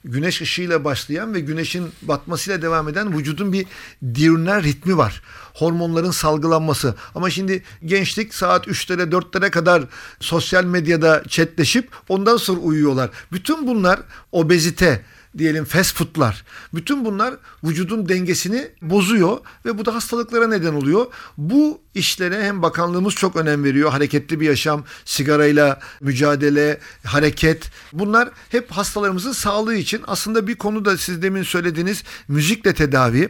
Güneş 0.08 0.40
ışığıyla 0.42 0.84
başlayan 0.84 1.34
ve 1.34 1.40
güneşin 1.40 1.92
batmasıyla 2.02 2.62
devam 2.62 2.88
eden 2.88 3.18
vücudun 3.18 3.52
bir 3.52 3.66
diurnal 4.14 4.62
ritmi 4.62 4.96
var. 4.96 5.22
Hormonların 5.54 6.10
salgılanması. 6.10 6.94
Ama 7.14 7.30
şimdi 7.30 7.62
gençlik 7.84 8.34
saat 8.34 8.66
3'lere 8.66 9.10
4'lere 9.10 9.50
kadar 9.50 9.82
sosyal 10.20 10.64
medyada 10.64 11.22
chatleşip 11.28 11.90
ondan 12.08 12.36
sonra 12.36 12.60
uyuyorlar. 12.60 13.10
Bütün 13.32 13.66
bunlar 13.66 14.00
obezite, 14.32 15.04
diyelim 15.38 15.64
fast 15.64 15.96
foodlar. 15.96 16.44
Bütün 16.74 17.04
bunlar 17.04 17.34
vücudun 17.64 18.08
dengesini 18.08 18.68
bozuyor 18.82 19.38
ve 19.64 19.78
bu 19.78 19.86
da 19.86 19.94
hastalıklara 19.94 20.48
neden 20.48 20.74
oluyor. 20.74 21.06
Bu 21.38 21.80
işlere 21.94 22.44
hem 22.44 22.62
bakanlığımız 22.62 23.14
çok 23.14 23.36
önem 23.36 23.64
veriyor. 23.64 23.90
Hareketli 23.90 24.40
bir 24.40 24.46
yaşam, 24.46 24.84
sigarayla 25.04 25.80
mücadele, 26.00 26.80
hareket. 27.04 27.70
Bunlar 27.92 28.28
hep 28.48 28.70
hastalarımızın 28.70 29.32
sağlığı 29.32 29.74
için. 29.74 30.02
Aslında 30.06 30.46
bir 30.46 30.54
konu 30.54 30.84
da 30.84 30.96
siz 30.96 31.22
demin 31.22 31.42
söylediğiniz 31.42 32.02
müzikle 32.28 32.74
tedavi. 32.74 33.28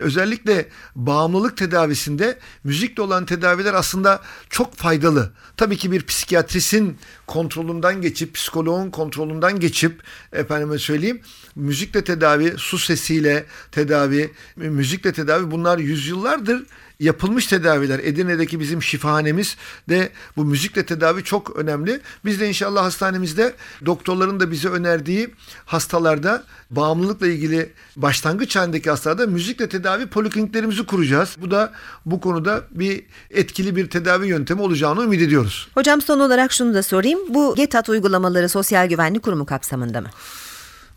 Özellikle 0.00 0.68
bağımlılık 0.96 1.56
tedavisinde 1.56 2.38
müzikle 2.64 3.02
olan 3.02 3.26
tedaviler 3.26 3.74
aslında 3.74 4.22
çok 4.50 4.74
faydalı. 4.74 5.32
Tabii 5.56 5.76
ki 5.76 5.92
bir 5.92 6.06
psikiyatrisin 6.06 6.98
kontrolünden 7.26 8.02
geçip, 8.02 8.34
psikoloğun 8.34 8.90
kontrolünden 8.90 9.60
geçip 9.60 10.02
efendime 10.32 10.78
söyleyeyim 10.78 11.20
müzikle 11.56 12.04
tedavi, 12.04 12.54
su 12.56 12.78
sesiyle 12.78 13.44
tedavi, 13.72 14.32
müzikle 14.56 15.12
tedavi 15.12 15.50
bunlar 15.50 15.78
yüzyıllardır 15.78 16.66
yapılmış 17.00 17.46
tedaviler. 17.46 17.98
Edirne'deki 17.98 18.60
bizim 18.60 18.82
şifahanemiz 18.82 19.56
de 19.88 20.10
bu 20.36 20.44
müzikle 20.44 20.86
tedavi 20.86 21.24
çok 21.24 21.56
önemli. 21.56 22.00
Biz 22.24 22.40
de 22.40 22.48
inşallah 22.48 22.84
hastanemizde 22.84 23.54
doktorların 23.86 24.40
da 24.40 24.50
bize 24.50 24.68
önerdiği 24.68 25.34
hastalarda 25.64 26.44
bağımlılıkla 26.70 27.26
ilgili 27.26 27.72
başlangıç 27.96 28.56
halindeki 28.56 28.90
hastalarda 28.90 29.26
müzikle 29.26 29.68
tedavi 29.68 29.89
polikliniklerimizi 30.10 30.86
kuracağız. 30.86 31.36
Bu 31.40 31.50
da 31.50 31.72
bu 32.06 32.20
konuda 32.20 32.64
bir 32.70 33.02
etkili 33.30 33.76
bir 33.76 33.90
tedavi 33.90 34.26
yöntemi 34.26 34.60
olacağını 34.60 35.02
ümit 35.02 35.22
ediyoruz. 35.22 35.68
Hocam 35.74 36.00
son 36.00 36.20
olarak 36.20 36.52
şunu 36.52 36.74
da 36.74 36.82
sorayım. 36.82 37.20
Bu 37.28 37.54
GETAT 37.54 37.88
uygulamaları 37.88 38.48
Sosyal 38.48 38.88
Güvenlik 38.88 39.22
Kurumu 39.22 39.46
kapsamında 39.46 40.00
mı? 40.00 40.08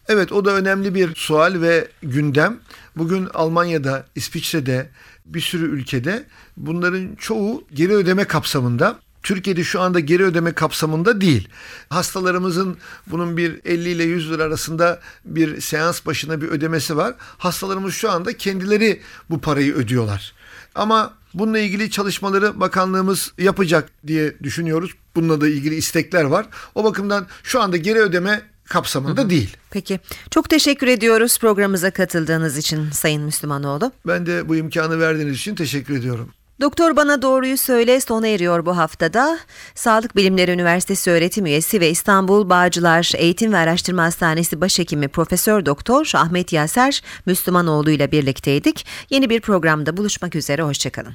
Evet 0.08 0.32
o 0.32 0.46
da 0.46 0.52
önemli 0.52 0.96
bir 0.96 1.16
sual 1.16 1.62
ve 1.62 1.88
gündem. 2.04 2.60
Bugün 2.98 3.28
Almanya'da, 3.34 4.06
İsviçre'de 4.16 4.90
bir 5.26 5.42
sürü 5.42 5.66
ülkede 5.66 6.24
bunların 6.58 7.16
çoğu 7.16 7.64
geri 7.74 7.94
ödeme 7.94 8.26
kapsamında. 8.26 9.00
Türkiye'de 9.24 9.64
şu 9.64 9.82
anda 9.82 10.00
geri 10.00 10.24
ödeme 10.24 10.52
kapsamında 10.52 11.22
değil. 11.22 11.48
Hastalarımızın 11.90 12.78
bunun 13.08 13.38
bir 13.38 13.60
50 13.66 13.90
ile 13.90 14.04
100 14.04 14.32
lira 14.32 14.44
arasında 14.44 15.00
bir 15.26 15.62
seans 15.62 16.06
başına 16.06 16.42
bir 16.42 16.48
ödemesi 16.48 16.98
var. 16.98 17.16
Hastalarımız 17.38 17.94
şu 17.94 18.12
anda 18.12 18.38
kendileri 18.38 19.02
bu 19.30 19.42
parayı 19.42 19.74
ödüyorlar. 19.74 20.34
Ama 20.76 21.14
bununla 21.34 21.60
ilgili 21.60 21.92
çalışmaları 21.92 22.60
bakanlığımız 22.60 23.34
yapacak 23.38 23.90
diye 24.08 24.40
düşünüyoruz. 24.44 24.92
Bununla 25.16 25.42
da 25.42 25.48
ilgili 25.48 25.76
istekler 25.76 26.24
var. 26.24 26.46
O 26.76 26.84
bakımdan 26.84 27.28
şu 27.44 27.62
anda 27.62 27.78
geri 27.78 28.00
ödeme 28.00 28.42
kapsamında 28.66 29.30
değil. 29.30 29.58
Peki. 29.72 30.00
Çok 30.32 30.50
teşekkür 30.50 30.88
ediyoruz 30.88 31.40
programımıza 31.40 31.92
katıldığınız 31.92 32.58
için 32.58 32.92
Sayın 32.92 33.24
Müslümanoğlu. 33.24 33.92
Ben 34.08 34.26
de 34.26 34.50
bu 34.50 34.56
imkanı 34.56 35.00
verdiğiniz 35.00 35.36
için 35.36 35.56
teşekkür 35.56 35.98
ediyorum. 35.98 36.30
Doktor 36.62 36.96
Bana 36.96 37.22
Doğruyu 37.22 37.58
Söyle 37.58 38.02
sona 38.02 38.28
eriyor 38.28 38.66
bu 38.66 38.78
haftada. 38.78 39.40
Sağlık 39.76 40.16
Bilimleri 40.16 40.52
Üniversitesi 40.52 41.12
öğretim 41.12 41.46
üyesi 41.46 41.80
ve 41.80 41.90
İstanbul 41.90 42.50
Bağcılar 42.50 43.12
Eğitim 43.16 43.54
ve 43.54 43.58
Araştırma 43.58 44.04
Hastanesi 44.04 44.62
Başhekimi 44.62 45.08
Profesör 45.08 45.66
Doktor 45.66 46.12
Ahmet 46.16 46.54
Yaser 46.54 47.02
Müslümanoğlu 47.26 47.92
ile 47.92 48.12
birlikteydik. 48.12 48.86
Yeni 49.10 49.30
bir 49.30 49.42
programda 49.42 49.98
buluşmak 49.98 50.36
üzere, 50.36 50.62
hoşçakalın. 50.62 51.14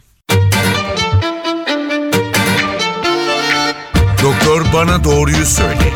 Doktor 4.22 4.66
bana 4.72 5.04
doğruyu 5.04 5.46
söyle. 5.46 5.87